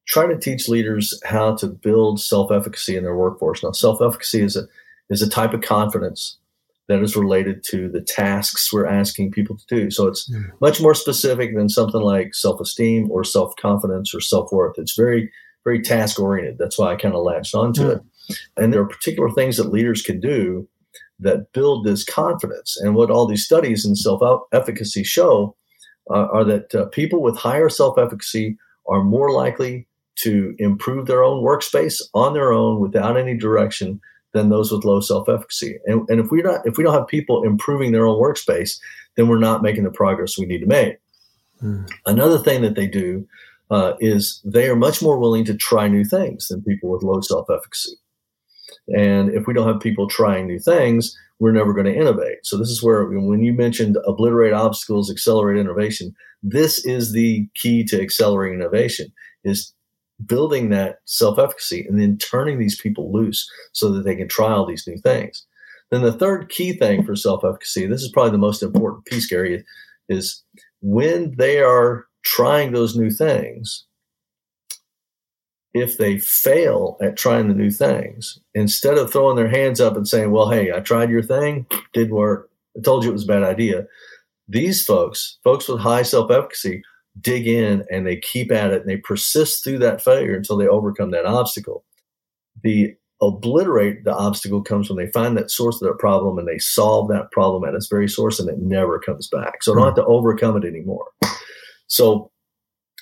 try 0.08 0.26
to 0.26 0.38
teach 0.38 0.68
leaders 0.68 1.20
how 1.24 1.54
to 1.56 1.66
build 1.66 2.20
self 2.20 2.50
efficacy 2.50 2.96
in 2.96 3.04
their 3.04 3.16
workforce. 3.16 3.62
Now, 3.62 3.72
self 3.72 4.00
efficacy 4.02 4.42
is 4.42 4.56
a 4.56 4.66
is 5.10 5.22
a 5.22 5.28
type 5.28 5.52
of 5.52 5.60
confidence 5.60 6.38
that 6.88 7.02
is 7.02 7.16
related 7.16 7.62
to 7.64 7.88
the 7.88 8.00
tasks 8.00 8.72
we're 8.72 8.86
asking 8.86 9.30
people 9.30 9.56
to 9.56 9.64
do. 9.68 9.90
So 9.90 10.08
it's 10.08 10.30
mm. 10.30 10.50
much 10.60 10.80
more 10.80 10.94
specific 10.94 11.56
than 11.56 11.68
something 11.68 12.00
like 12.00 12.34
self 12.34 12.60
esteem 12.60 13.10
or 13.10 13.24
self 13.24 13.54
confidence 13.56 14.14
or 14.14 14.20
self 14.20 14.50
worth. 14.52 14.74
It's 14.78 14.96
very, 14.96 15.30
very 15.64 15.80
task 15.80 16.18
oriented. 16.18 16.58
That's 16.58 16.78
why 16.78 16.92
I 16.92 16.96
kind 16.96 17.14
of 17.14 17.22
latched 17.22 17.54
onto 17.54 17.82
mm. 17.82 17.96
it. 17.96 18.02
And 18.56 18.72
there 18.72 18.80
are 18.80 18.88
particular 18.88 19.30
things 19.30 19.56
that 19.56 19.72
leaders 19.72 20.02
can 20.02 20.20
do 20.20 20.68
that 21.20 21.52
build 21.52 21.86
this 21.86 22.04
confidence. 22.04 22.76
And 22.80 22.94
what 22.94 23.10
all 23.10 23.26
these 23.26 23.44
studies 23.44 23.86
in 23.86 23.94
self 23.94 24.22
efficacy 24.52 25.04
show 25.04 25.56
uh, 26.10 26.26
are 26.32 26.44
that 26.44 26.74
uh, 26.74 26.86
people 26.86 27.22
with 27.22 27.36
higher 27.36 27.68
self 27.68 27.98
efficacy 27.98 28.58
are 28.88 29.04
more 29.04 29.30
likely 29.30 29.86
to 30.16 30.54
improve 30.58 31.06
their 31.06 31.22
own 31.22 31.42
workspace 31.42 32.02
on 32.12 32.34
their 32.34 32.52
own 32.52 32.80
without 32.80 33.16
any 33.16 33.36
direction 33.36 34.00
than 34.32 34.48
those 34.48 34.72
with 34.72 34.84
low 34.84 35.00
self-efficacy. 35.00 35.78
And, 35.86 36.08
and 36.08 36.20
if 36.20 36.30
we 36.30 36.42
not 36.42 36.66
if 36.66 36.76
we 36.76 36.84
don't 36.84 36.94
have 36.94 37.06
people 37.06 37.44
improving 37.44 37.92
their 37.92 38.06
own 38.06 38.20
workspace, 38.20 38.78
then 39.16 39.28
we're 39.28 39.38
not 39.38 39.62
making 39.62 39.84
the 39.84 39.90
progress 39.90 40.38
we 40.38 40.46
need 40.46 40.60
to 40.60 40.66
make. 40.66 40.96
Mm. 41.62 41.88
Another 42.06 42.38
thing 42.38 42.62
that 42.62 42.74
they 42.74 42.86
do 42.86 43.26
uh, 43.70 43.94
is 44.00 44.40
they 44.44 44.68
are 44.68 44.76
much 44.76 45.02
more 45.02 45.18
willing 45.18 45.44
to 45.44 45.54
try 45.54 45.88
new 45.88 46.04
things 46.04 46.48
than 46.48 46.62
people 46.62 46.90
with 46.90 47.02
low 47.02 47.20
self-efficacy. 47.20 47.92
And 48.96 49.30
if 49.30 49.46
we 49.46 49.54
don't 49.54 49.68
have 49.68 49.80
people 49.80 50.08
trying 50.08 50.46
new 50.46 50.58
things, 50.58 51.16
we're 51.38 51.52
never 51.52 51.72
going 51.72 51.86
to 51.86 51.94
innovate. 51.94 52.38
So 52.42 52.56
this 52.56 52.68
is 52.68 52.82
where 52.82 53.04
when 53.06 53.42
you 53.42 53.52
mentioned 53.52 53.96
obliterate 54.06 54.52
obstacles, 54.52 55.10
accelerate 55.10 55.58
innovation, 55.58 56.14
this 56.42 56.84
is 56.84 57.12
the 57.12 57.46
key 57.54 57.84
to 57.84 58.00
accelerating 58.00 58.60
innovation 58.60 59.12
is 59.44 59.72
building 60.26 60.70
that 60.70 60.98
self 61.04 61.38
efficacy 61.38 61.86
and 61.88 62.00
then 62.00 62.18
turning 62.18 62.58
these 62.58 62.80
people 62.80 63.12
loose 63.12 63.48
so 63.72 63.90
that 63.90 64.04
they 64.04 64.16
can 64.16 64.28
try 64.28 64.50
all 64.52 64.66
these 64.66 64.86
new 64.86 64.96
things. 64.98 65.46
Then 65.90 66.02
the 66.02 66.12
third 66.12 66.48
key 66.48 66.72
thing 66.72 67.04
for 67.04 67.14
self 67.14 67.44
efficacy, 67.44 67.86
this 67.86 68.02
is 68.02 68.10
probably 68.10 68.32
the 68.32 68.38
most 68.38 68.62
important 68.62 69.04
piece, 69.04 69.26
Gary, 69.26 69.64
is 70.08 70.42
when 70.80 71.34
they 71.36 71.60
are 71.60 72.06
trying 72.22 72.72
those 72.72 72.96
new 72.96 73.10
things, 73.10 73.84
if 75.74 75.98
they 75.98 76.18
fail 76.18 76.96
at 77.02 77.16
trying 77.16 77.48
the 77.48 77.54
new 77.54 77.70
things, 77.70 78.38
instead 78.54 78.98
of 78.98 79.10
throwing 79.10 79.36
their 79.36 79.48
hands 79.48 79.80
up 79.80 79.96
and 79.96 80.06
saying, 80.06 80.30
Well, 80.30 80.50
hey, 80.50 80.72
I 80.72 80.80
tried 80.80 81.10
your 81.10 81.22
thing, 81.22 81.66
didn't 81.92 82.14
work, 82.14 82.50
I 82.76 82.80
told 82.80 83.04
you 83.04 83.10
it 83.10 83.14
was 83.14 83.24
a 83.24 83.28
bad 83.28 83.42
idea. 83.42 83.86
These 84.48 84.84
folks, 84.84 85.38
folks 85.44 85.68
with 85.68 85.80
high 85.80 86.02
self 86.02 86.30
efficacy, 86.30 86.82
dig 87.20 87.46
in 87.46 87.84
and 87.90 88.06
they 88.06 88.16
keep 88.16 88.50
at 88.50 88.70
it 88.70 88.80
and 88.80 88.88
they 88.88 88.96
persist 88.96 89.62
through 89.62 89.78
that 89.78 90.02
failure 90.02 90.34
until 90.34 90.56
they 90.56 90.68
overcome 90.68 91.10
that 91.10 91.26
obstacle. 91.26 91.84
The 92.62 92.94
obliterate 93.20 94.04
the 94.04 94.14
obstacle 94.14 94.62
comes 94.62 94.90
when 94.90 94.96
they 94.96 95.10
find 95.12 95.36
that 95.36 95.50
source 95.50 95.76
of 95.76 95.82
their 95.82 95.94
problem 95.94 96.38
and 96.38 96.48
they 96.48 96.58
solve 96.58 97.08
that 97.08 97.30
problem 97.30 97.64
at 97.64 97.74
its 97.74 97.86
very 97.86 98.08
source 98.08 98.40
and 98.40 98.48
it 98.48 98.58
never 98.58 98.98
comes 98.98 99.28
back. 99.28 99.62
So 99.62 99.72
I 99.72 99.76
don't 99.76 99.84
have 99.86 99.94
to 99.96 100.04
overcome 100.06 100.56
it 100.56 100.66
anymore. 100.66 101.06
So 101.86 102.32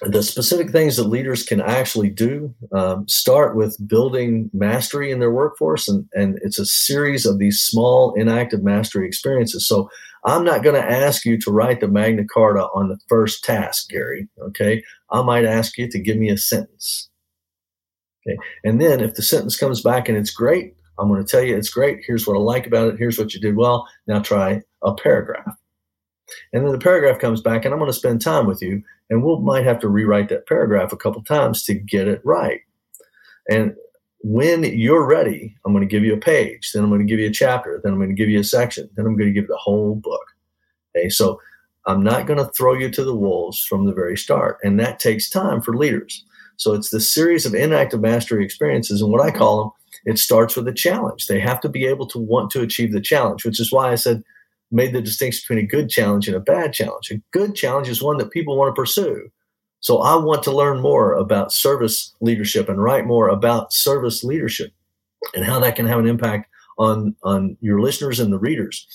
the 0.02 0.22
specific 0.22 0.70
things 0.70 0.96
that 0.96 1.04
leaders 1.04 1.42
can 1.42 1.60
actually 1.60 2.08
do 2.08 2.54
um, 2.72 3.06
start 3.06 3.54
with 3.54 3.76
building 3.86 4.50
mastery 4.52 5.10
in 5.10 5.20
their 5.20 5.30
workforce 5.30 5.88
and, 5.88 6.06
and 6.14 6.38
it's 6.42 6.58
a 6.58 6.64
series 6.64 7.26
of 7.26 7.38
these 7.38 7.60
small 7.60 8.14
enactive 8.14 8.62
mastery 8.62 9.06
experiences 9.06 9.66
so 9.66 9.90
i'm 10.24 10.44
not 10.44 10.62
going 10.62 10.80
to 10.80 10.90
ask 10.90 11.24
you 11.24 11.38
to 11.38 11.50
write 11.50 11.80
the 11.80 11.88
magna 11.88 12.24
carta 12.24 12.66
on 12.74 12.88
the 12.88 12.98
first 13.08 13.44
task 13.44 13.88
gary 13.88 14.28
okay? 14.40 14.82
I 15.10 15.22
might 15.22 15.44
ask 15.44 15.76
you 15.78 15.88
to 15.88 15.98
give 15.98 16.16
me 16.16 16.30
a 16.30 16.38
sentence 16.38 17.08
okay? 18.26 18.38
And 18.64 18.80
then 18.80 19.00
if 19.00 19.14
the 19.14 19.22
sentence 19.22 19.56
comes 19.56 19.82
back 19.82 20.08
and 20.08 20.16
it's 20.16 20.30
great 20.30 20.74
i'm 20.98 21.08
going 21.08 21.24
to 21.24 21.30
tell 21.30 21.42
you 21.42 21.56
it's 21.56 21.70
great 21.70 22.00
here's 22.06 22.26
what 22.26 22.36
i 22.36 22.40
like 22.40 22.66
about 22.66 22.88
it 22.88 22.98
here's 22.98 23.18
what 23.18 23.34
you 23.34 23.40
did 23.40 23.56
well 23.56 23.88
now 24.06 24.20
try 24.20 24.62
a 24.82 24.94
paragraph. 24.94 25.56
And 26.52 26.64
then 26.64 26.72
the 26.72 26.78
paragraph 26.78 27.18
comes 27.18 27.40
back, 27.40 27.64
and 27.64 27.74
I'm 27.74 27.80
going 27.80 27.90
to 27.90 27.96
spend 27.96 28.20
time 28.20 28.46
with 28.46 28.62
you, 28.62 28.82
and 29.08 29.22
we'll 29.22 29.40
might 29.40 29.64
have 29.64 29.80
to 29.80 29.88
rewrite 29.88 30.28
that 30.28 30.46
paragraph 30.46 30.92
a 30.92 30.96
couple 30.96 31.22
times 31.22 31.64
to 31.64 31.74
get 31.74 32.06
it 32.06 32.20
right. 32.24 32.60
And 33.50 33.74
when 34.22 34.64
you're 34.64 35.06
ready, 35.06 35.56
I'm 35.64 35.72
going 35.72 35.86
to 35.86 35.90
give 35.90 36.04
you 36.04 36.14
a 36.14 36.18
page, 36.18 36.72
then 36.72 36.82
I'm 36.82 36.90
going 36.90 37.00
to 37.00 37.10
give 37.10 37.20
you 37.20 37.28
a 37.28 37.32
chapter, 37.32 37.80
then 37.82 37.92
I'm 37.92 37.98
going 37.98 38.10
to 38.10 38.14
give 38.14 38.28
you 38.28 38.40
a 38.40 38.44
section, 38.44 38.88
then 38.94 39.06
I'm 39.06 39.16
going 39.16 39.28
to 39.28 39.32
give 39.32 39.44
you 39.44 39.48
the 39.48 39.56
whole 39.56 39.94
book. 39.94 40.24
Okay, 40.94 41.08
so 41.08 41.40
I'm 41.86 42.02
not 42.02 42.26
going 42.26 42.38
to 42.38 42.52
throw 42.52 42.74
you 42.74 42.90
to 42.90 43.04
the 43.04 43.14
wolves 43.14 43.64
from 43.64 43.86
the 43.86 43.94
very 43.94 44.18
start, 44.18 44.58
and 44.62 44.78
that 44.78 45.00
takes 45.00 45.30
time 45.30 45.62
for 45.62 45.76
leaders. 45.76 46.24
So 46.56 46.74
it's 46.74 46.90
the 46.90 47.00
series 47.00 47.46
of 47.46 47.54
enactive 47.54 48.00
mastery 48.00 48.44
experiences, 48.44 49.00
and 49.00 49.10
what 49.10 49.24
I 49.24 49.30
call 49.30 49.58
them, 49.58 49.70
it 50.04 50.18
starts 50.18 50.56
with 50.56 50.68
a 50.68 50.72
challenge. 50.72 51.26
They 51.26 51.40
have 51.40 51.60
to 51.60 51.68
be 51.68 51.86
able 51.86 52.06
to 52.08 52.18
want 52.18 52.50
to 52.50 52.62
achieve 52.62 52.92
the 52.92 53.00
challenge, 53.00 53.44
which 53.44 53.60
is 53.60 53.72
why 53.72 53.90
I 53.90 53.94
said 53.94 54.22
made 54.70 54.92
the 54.92 55.02
distinction 55.02 55.42
between 55.42 55.64
a 55.64 55.68
good 55.68 55.90
challenge 55.90 56.28
and 56.28 56.36
a 56.36 56.40
bad 56.40 56.72
challenge. 56.72 57.10
A 57.10 57.20
good 57.32 57.54
challenge 57.54 57.88
is 57.88 58.02
one 58.02 58.18
that 58.18 58.30
people 58.30 58.56
want 58.56 58.74
to 58.74 58.80
pursue. 58.80 59.30
So 59.80 59.98
I 59.98 60.16
want 60.16 60.42
to 60.44 60.52
learn 60.54 60.80
more 60.80 61.14
about 61.14 61.52
service 61.52 62.14
leadership 62.20 62.68
and 62.68 62.82
write 62.82 63.06
more 63.06 63.28
about 63.28 63.72
service 63.72 64.22
leadership 64.22 64.72
and 65.34 65.44
how 65.44 65.58
that 65.60 65.76
can 65.76 65.86
have 65.86 65.98
an 65.98 66.06
impact 66.06 66.50
on 66.78 67.14
on 67.22 67.56
your 67.60 67.80
listeners 67.80 68.20
and 68.20 68.32
the 68.32 68.38
readers. 68.38 68.86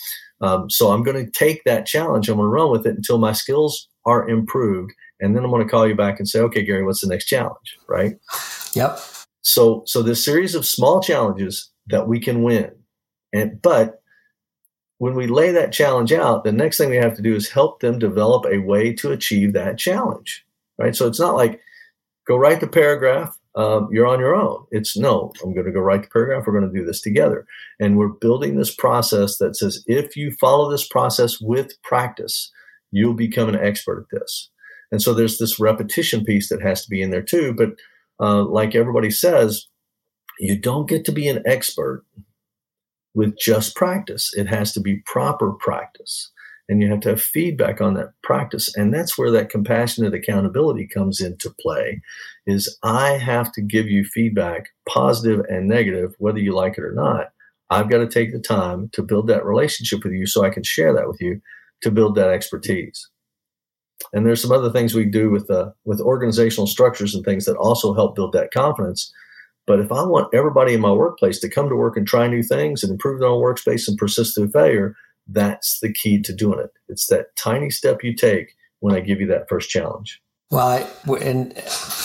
Um, 0.42 0.70
so 0.70 0.92
I'm 0.92 1.04
going 1.04 1.24
to 1.24 1.32
take 1.32 1.64
that 1.64 1.86
challenge. 1.86 2.28
I'm 2.28 2.38
going 2.38 2.48
to 2.48 2.50
run 2.50 2.72
with 2.72 2.86
it 2.86 2.96
until 2.96 3.18
my 3.18 3.32
skills 3.32 3.88
are 4.06 4.28
improved, 4.28 4.92
and 5.20 5.36
then 5.36 5.44
I'm 5.44 5.50
going 5.50 5.64
to 5.64 5.70
call 5.70 5.88
you 5.88 5.96
back 5.96 6.20
and 6.20 6.28
say, 6.28 6.40
"Okay, 6.40 6.64
Gary, 6.64 6.84
what's 6.84 7.02
the 7.02 7.08
next 7.08 7.26
challenge?" 7.26 7.78
Right? 7.88 8.16
Yep. 8.74 9.00
So 9.42 9.84
so 9.86 10.02
this 10.02 10.24
series 10.24 10.56
of 10.56 10.66
small 10.66 11.02
challenges 11.02 11.72
that 11.88 12.08
we 12.08 12.20
can 12.20 12.44
win, 12.44 12.72
and 13.34 13.62
but 13.62 14.02
when 14.98 15.16
we 15.16 15.28
lay 15.28 15.52
that 15.52 15.74
challenge 15.74 16.14
out, 16.14 16.44
the 16.44 16.52
next 16.52 16.78
thing 16.78 16.90
we 16.90 16.96
have 16.96 17.16
to 17.16 17.22
do 17.22 17.36
is 17.36 17.50
help 17.50 17.82
them 17.82 18.00
develop 18.00 18.46
a 18.46 18.60
way 18.60 18.94
to 18.94 19.12
achieve 19.12 19.54
that 19.54 19.78
challenge, 19.78 20.45
right? 20.78 20.96
So 20.96 21.08
it's 21.08 21.20
not 21.20 21.36
like 21.36 21.62
go 22.28 22.38
write 22.38 22.60
the 22.60 22.68
paragraph, 22.68 23.38
um, 23.56 23.88
you're 23.92 24.08
on 24.08 24.20
your 24.20 24.36
own. 24.36 24.66
It's 24.72 24.98
no, 24.98 25.32
I'm 25.44 25.54
going 25.54 25.66
to 25.66 25.72
go 25.72 25.80
write 25.80 26.04
the 26.04 26.10
paragraph. 26.10 26.44
We're 26.46 26.60
going 26.60 26.72
to 26.72 26.80
do 26.80 26.86
this 26.86 27.02
together. 27.02 27.46
And 27.80 27.98
we're 27.98 28.10
building 28.10 28.58
this 28.58 28.74
process 28.74 29.38
that 29.38 29.56
says 29.56 29.84
if 29.88 30.18
you 30.18 30.32
follow 30.32 30.70
this 30.70 30.88
process 30.88 31.40
with 31.40 31.82
practice, 31.82 32.52
you'll 32.92 33.14
become 33.14 33.48
an 33.48 33.56
expert 33.56 34.08
at 34.12 34.20
this. 34.20 34.50
And 34.92 35.02
so 35.02 35.14
there's 35.14 35.38
this 35.38 35.60
repetition 35.60 36.24
piece 36.26 36.50
that 36.50 36.62
has 36.62 36.84
to 36.84 36.90
be 36.90 37.02
in 37.02 37.12
there 37.12 37.24
too. 37.24 37.54
But 37.54 37.72
uh, 38.20 38.44
like 38.44 38.76
everybody 38.76 39.12
says, 39.12 39.68
you 40.40 40.60
don't 40.60 40.90
get 40.90 41.06
to 41.06 41.12
be 41.12 41.28
an 41.28 41.42
expert 41.46 42.04
with 43.14 43.38
just 43.40 43.76
practice. 43.76 44.34
It 44.36 44.48
has 44.48 44.74
to 44.74 44.82
be 44.82 44.98
proper 45.06 45.54
practice. 45.54 46.32
And 46.68 46.82
you 46.82 46.90
have 46.90 47.02
to 47.02 47.10
have 47.10 47.22
feedback 47.22 47.80
on 47.80 47.94
that 47.94 48.14
practice. 48.24 48.76
And 48.76 48.94
that's 48.94 49.18
where 49.18 49.30
that 49.32 49.50
compassionate 49.50 50.16
accountability 50.16 50.88
comes 50.88 51.22
into 51.22 51.54
play 51.60 52.02
is 52.48 52.78
I 52.82 53.12
have 53.12 53.52
to 53.54 53.62
give 53.62 53.88
you 53.88 54.04
feedback, 54.04 54.70
positive 54.90 55.46
and 55.48 55.68
negative, 55.68 56.16
whether 56.18 56.40
you 56.40 56.56
like 56.56 56.78
it 56.78 56.84
or 56.84 56.94
not. 56.94 57.28
I've 57.70 57.90
got 57.90 58.00
to 58.00 58.08
take 58.08 58.32
the 58.32 58.40
time 58.40 58.90
to 58.94 59.04
build 59.04 59.28
that 59.28 59.46
relationship 59.46 60.04
with 60.04 60.14
you 60.14 60.26
so 60.26 60.44
I 60.44 60.50
can 60.50 60.64
share 60.64 60.94
that 60.94 61.08
with 61.08 61.22
you 61.22 61.42
to 61.82 61.92
build 61.92 62.16
that 62.16 62.30
expertise. 62.30 63.10
And 64.14 64.26
there's 64.26 64.42
some 64.42 64.52
other 64.52 64.72
things 64.72 64.94
we 64.94 65.06
do 65.06 65.30
with 65.30 65.50
uh, 65.50 65.72
with 65.84 66.02
organizational 66.02 66.68
structures 66.68 67.16
and 67.16 67.24
things 67.24 67.46
that 67.46 67.58
also 67.58 67.94
help 67.94 68.16
build 68.16 68.34
that 68.34 68.52
confidence 68.52 69.12
but 69.68 69.80
if 69.80 69.92
I 69.92 70.04
want 70.04 70.34
everybody 70.34 70.74
in 70.74 70.82
my 70.82 70.92
workplace 70.92 71.40
to 71.40 71.50
come 71.50 71.70
to 71.70 71.76
work 71.76 71.98
and 71.98 72.08
try 72.08 72.28
new 72.28 72.44
things 72.44 72.84
and 72.84 72.92
improve 72.92 73.20
their 73.20 73.30
own 73.30 73.42
workspace 73.42 73.88
and 73.88 73.98
persist 73.98 74.36
through 74.36 74.52
failure, 74.52 74.96
that's 75.28 75.80
the 75.80 75.92
key 75.92 76.22
to 76.22 76.34
doing 76.34 76.60
it. 76.60 76.72
It's 76.88 77.08
that 77.08 77.36
tiny 77.36 77.70
step 77.70 78.04
you 78.04 78.16
take 78.16 78.56
when 78.80 78.96
I 78.96 79.00
give 79.00 79.20
you 79.20 79.28
that 79.28 79.50
first 79.50 79.70
challenge. 79.70 80.22
Well, 80.52 80.68
I, 80.68 81.16
and 81.16 81.54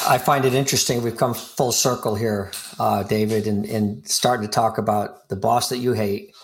I 0.09 0.17
find 0.19 0.45
it 0.47 0.55
interesting. 0.55 1.03
We've 1.03 1.17
come 1.17 1.35
full 1.35 1.73
circle 1.73 2.15
here, 2.15 2.51
uh, 2.79 3.03
David, 3.03 3.47
and, 3.47 3.67
and 3.67 4.07
starting 4.09 4.47
to 4.47 4.51
talk 4.51 4.79
about 4.79 5.29
the 5.29 5.37
boss 5.37 5.69
that 5.69 5.79
you 5.79 5.93
hate 5.93 6.35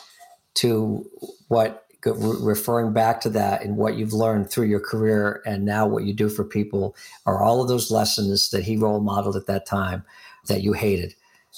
to 0.56 1.08
what 1.48 1.84
referring 2.04 2.92
back 2.92 3.20
to 3.22 3.30
that 3.30 3.62
and 3.64 3.76
what 3.76 3.96
you've 3.96 4.12
learned 4.12 4.48
through 4.50 4.66
your 4.66 4.80
career 4.80 5.42
and 5.44 5.64
now 5.64 5.86
what 5.86 6.04
you 6.04 6.12
do 6.12 6.28
for 6.28 6.44
people 6.44 6.94
are 7.24 7.42
all 7.42 7.60
of 7.60 7.68
those 7.68 7.90
lessons 7.90 8.50
that 8.50 8.62
he 8.62 8.76
role 8.76 9.00
modeled 9.00 9.34
at 9.34 9.46
that 9.46 9.66
time 9.66 10.04
that 10.46 10.62
you 10.62 10.72
hated. 10.72 11.14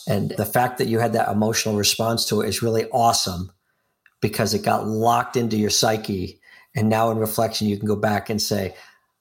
And 0.06 0.30
the 0.30 0.46
fact 0.46 0.78
that 0.78 0.88
you 0.88 1.00
had 1.00 1.12
that 1.12 1.28
emotional 1.28 1.76
response 1.76 2.24
to 2.26 2.40
it 2.40 2.48
is 2.48 2.62
really 2.62 2.86
awesome 2.90 3.50
because 4.20 4.54
it 4.54 4.64
got 4.64 4.86
locked 4.86 5.36
into 5.36 5.56
your 5.56 5.70
psyche. 5.70 6.40
And 6.74 6.88
now 6.88 7.10
in 7.10 7.18
reflection, 7.18 7.68
you 7.68 7.76
can 7.76 7.86
go 7.86 7.96
back 7.96 8.30
and 8.30 8.40
say, 8.40 8.74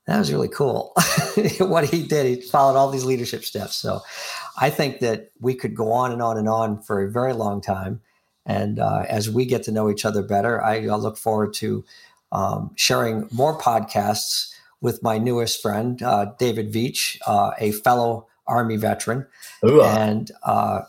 that 0.05 0.19
was 0.19 0.31
really 0.31 0.47
cool. 0.47 0.93
what 1.59 1.85
he 1.85 2.03
did, 2.03 2.25
he 2.25 2.41
followed 2.41 2.77
all 2.77 2.89
these 2.89 3.03
leadership 3.03 3.43
steps. 3.43 3.75
So 3.75 4.01
I 4.57 4.69
think 4.69 4.99
that 4.99 5.31
we 5.39 5.53
could 5.53 5.75
go 5.75 5.91
on 5.91 6.11
and 6.11 6.21
on 6.21 6.37
and 6.37 6.47
on 6.47 6.81
for 6.81 7.01
a 7.01 7.11
very 7.11 7.33
long 7.33 7.61
time. 7.61 8.01
And 8.45 8.79
uh, 8.79 9.03
as 9.09 9.29
we 9.29 9.45
get 9.45 9.63
to 9.63 9.71
know 9.71 9.89
each 9.89 10.05
other 10.05 10.23
better, 10.23 10.63
I, 10.63 10.75
I 10.85 10.95
look 10.95 11.17
forward 11.17 11.53
to 11.55 11.83
um, 12.31 12.71
sharing 12.75 13.27
more 13.31 13.59
podcasts 13.59 14.53
with 14.79 15.03
my 15.03 15.17
newest 15.17 15.61
friend, 15.61 16.01
uh, 16.01 16.33
David 16.39 16.71
Veech, 16.71 17.17
uh, 17.27 17.51
a 17.59 17.71
fellow 17.71 18.27
Army 18.45 18.77
veteran, 18.77 19.27
Ooh. 19.65 19.81
and 19.81 20.31
uh, 20.43 20.81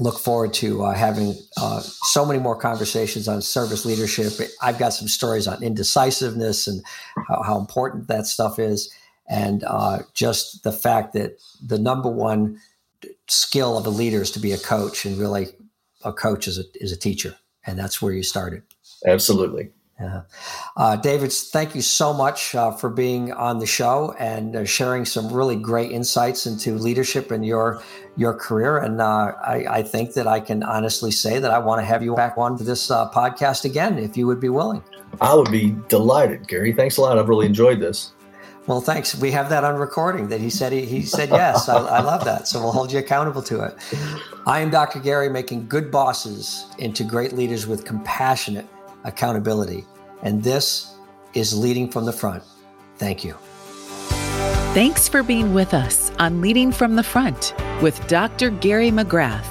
look 0.00 0.18
forward 0.18 0.52
to 0.54 0.82
uh, 0.84 0.94
having 0.94 1.34
uh, 1.56 1.80
so 1.80 2.26
many 2.26 2.40
more 2.40 2.56
conversations 2.56 3.28
on 3.28 3.40
service 3.40 3.84
leadership. 3.84 4.32
I've 4.60 4.78
got 4.78 4.90
some 4.90 5.08
stories 5.08 5.46
on 5.46 5.62
indecisiveness 5.62 6.66
and 6.66 6.82
how, 7.28 7.42
how 7.42 7.58
important 7.58 8.08
that 8.08 8.26
stuff 8.26 8.58
is, 8.58 8.92
and 9.28 9.64
uh, 9.64 10.00
just 10.12 10.64
the 10.64 10.72
fact 10.72 11.12
that 11.14 11.38
the 11.64 11.78
number 11.78 12.10
one 12.10 12.60
skill 13.28 13.78
of 13.78 13.86
a 13.86 13.90
leader 13.90 14.22
is 14.22 14.30
to 14.32 14.40
be 14.40 14.52
a 14.52 14.58
coach, 14.58 15.04
and 15.04 15.16
really, 15.16 15.48
a 16.04 16.12
coach 16.12 16.48
is 16.48 16.58
a 16.58 16.64
is 16.74 16.92
a 16.92 16.96
teacher, 16.96 17.36
and 17.66 17.78
that's 17.78 18.02
where 18.02 18.12
you 18.12 18.22
started. 18.22 18.62
Absolutely. 19.06 19.70
Yeah. 20.00 20.22
Uh, 20.76 20.96
David, 20.96 21.32
thank 21.32 21.76
you 21.76 21.80
so 21.80 22.12
much 22.12 22.54
uh, 22.54 22.72
for 22.72 22.90
being 22.90 23.32
on 23.32 23.60
the 23.60 23.66
show 23.66 24.14
and 24.18 24.56
uh, 24.56 24.64
sharing 24.64 25.04
some 25.04 25.32
really 25.32 25.54
great 25.54 25.92
insights 25.92 26.46
into 26.46 26.74
leadership 26.74 27.30
in 27.30 27.44
your 27.44 27.80
your 28.16 28.34
career. 28.34 28.78
And 28.78 29.00
uh, 29.00 29.32
I, 29.44 29.66
I, 29.68 29.82
think 29.82 30.14
that 30.14 30.26
I 30.26 30.38
can 30.38 30.62
honestly 30.62 31.10
say 31.10 31.40
that 31.40 31.50
I 31.50 31.58
want 31.58 31.80
to 31.80 31.84
have 31.84 32.02
you 32.02 32.14
back 32.14 32.34
on 32.36 32.56
this 32.56 32.90
uh, 32.90 33.10
podcast 33.10 33.64
again, 33.64 33.98
if 33.98 34.16
you 34.16 34.26
would 34.28 34.40
be 34.40 34.48
willing. 34.48 34.82
I 35.20 35.34
would 35.34 35.50
be 35.50 35.76
delighted, 35.88 36.46
Gary. 36.46 36.72
Thanks 36.72 36.96
a 36.96 37.00
lot. 37.00 37.18
I've 37.18 37.28
really 37.28 37.46
enjoyed 37.46 37.80
this. 37.80 38.12
Well, 38.66 38.80
thanks. 38.80 39.14
We 39.14 39.30
have 39.32 39.48
that 39.50 39.62
on 39.62 39.76
recording 39.76 40.28
that 40.28 40.40
he 40.40 40.48
said 40.48 40.72
he, 40.72 40.86
he 40.86 41.02
said 41.02 41.28
yes. 41.28 41.68
I, 41.68 41.76
I 41.76 42.00
love 42.00 42.24
that. 42.24 42.48
So 42.48 42.60
we'll 42.60 42.72
hold 42.72 42.90
you 42.90 42.98
accountable 42.98 43.42
to 43.42 43.62
it. 43.64 43.76
I 44.46 44.60
am 44.60 44.70
Dr. 44.70 45.00
Gary, 45.00 45.28
making 45.28 45.68
good 45.68 45.90
bosses 45.90 46.66
into 46.78 47.04
great 47.04 47.32
leaders 47.32 47.66
with 47.66 47.84
compassionate 47.84 48.66
accountability. 49.04 49.84
And 50.24 50.42
this 50.42 50.94
is 51.34 51.56
Leading 51.56 51.90
from 51.90 52.04
the 52.06 52.12
Front. 52.12 52.42
Thank 52.96 53.24
you. 53.24 53.34
Thanks 54.74 55.08
for 55.08 55.22
being 55.22 55.54
with 55.54 55.72
us 55.72 56.10
on 56.18 56.40
Leading 56.40 56.72
from 56.72 56.96
the 56.96 57.02
Front 57.02 57.54
with 57.80 58.04
Dr. 58.08 58.50
Gary 58.50 58.90
McGrath. 58.90 59.46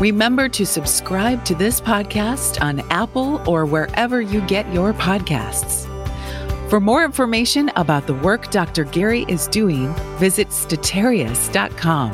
Remember 0.00 0.48
to 0.48 0.66
subscribe 0.66 1.44
to 1.44 1.54
this 1.54 1.80
podcast 1.80 2.60
on 2.60 2.80
Apple 2.90 3.40
or 3.48 3.64
wherever 3.64 4.20
you 4.20 4.40
get 4.42 4.70
your 4.74 4.92
podcasts. 4.92 5.88
For 6.68 6.80
more 6.80 7.04
information 7.04 7.70
about 7.76 8.06
the 8.06 8.14
work 8.14 8.50
Dr. 8.50 8.84
Gary 8.84 9.24
is 9.28 9.46
doing, 9.48 9.94
visit 10.18 10.48
statarius.com. 10.48 12.12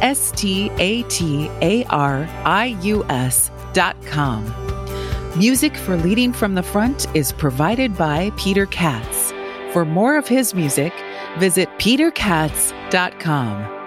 S 0.00 0.30
T 0.32 0.70
A 0.78 1.02
T 1.04 1.50
A 1.62 1.84
R 1.86 2.28
I 2.44 2.78
U 2.82 3.04
S.com. 3.08 4.63
Music 5.36 5.76
for 5.76 5.96
Leading 5.96 6.32
from 6.32 6.54
the 6.54 6.62
Front 6.62 7.08
is 7.16 7.32
provided 7.32 7.96
by 7.96 8.30
Peter 8.36 8.66
Katz. 8.66 9.32
For 9.72 9.84
more 9.84 10.16
of 10.16 10.28
his 10.28 10.54
music, 10.54 10.92
visit 11.38 11.68
peterkatz.com. 11.78 13.80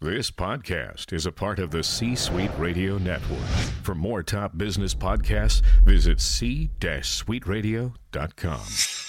This 0.00 0.30
podcast 0.30 1.12
is 1.12 1.26
a 1.26 1.32
part 1.32 1.58
of 1.58 1.70
the 1.70 1.82
C 1.82 2.14
Suite 2.14 2.52
Radio 2.56 2.96
Network. 2.96 3.44
For 3.82 3.94
more 3.94 4.22
top 4.22 4.56
business 4.56 4.94
podcasts, 4.94 5.60
visit 5.84 6.22
c-suiteradio.com. 6.22 9.07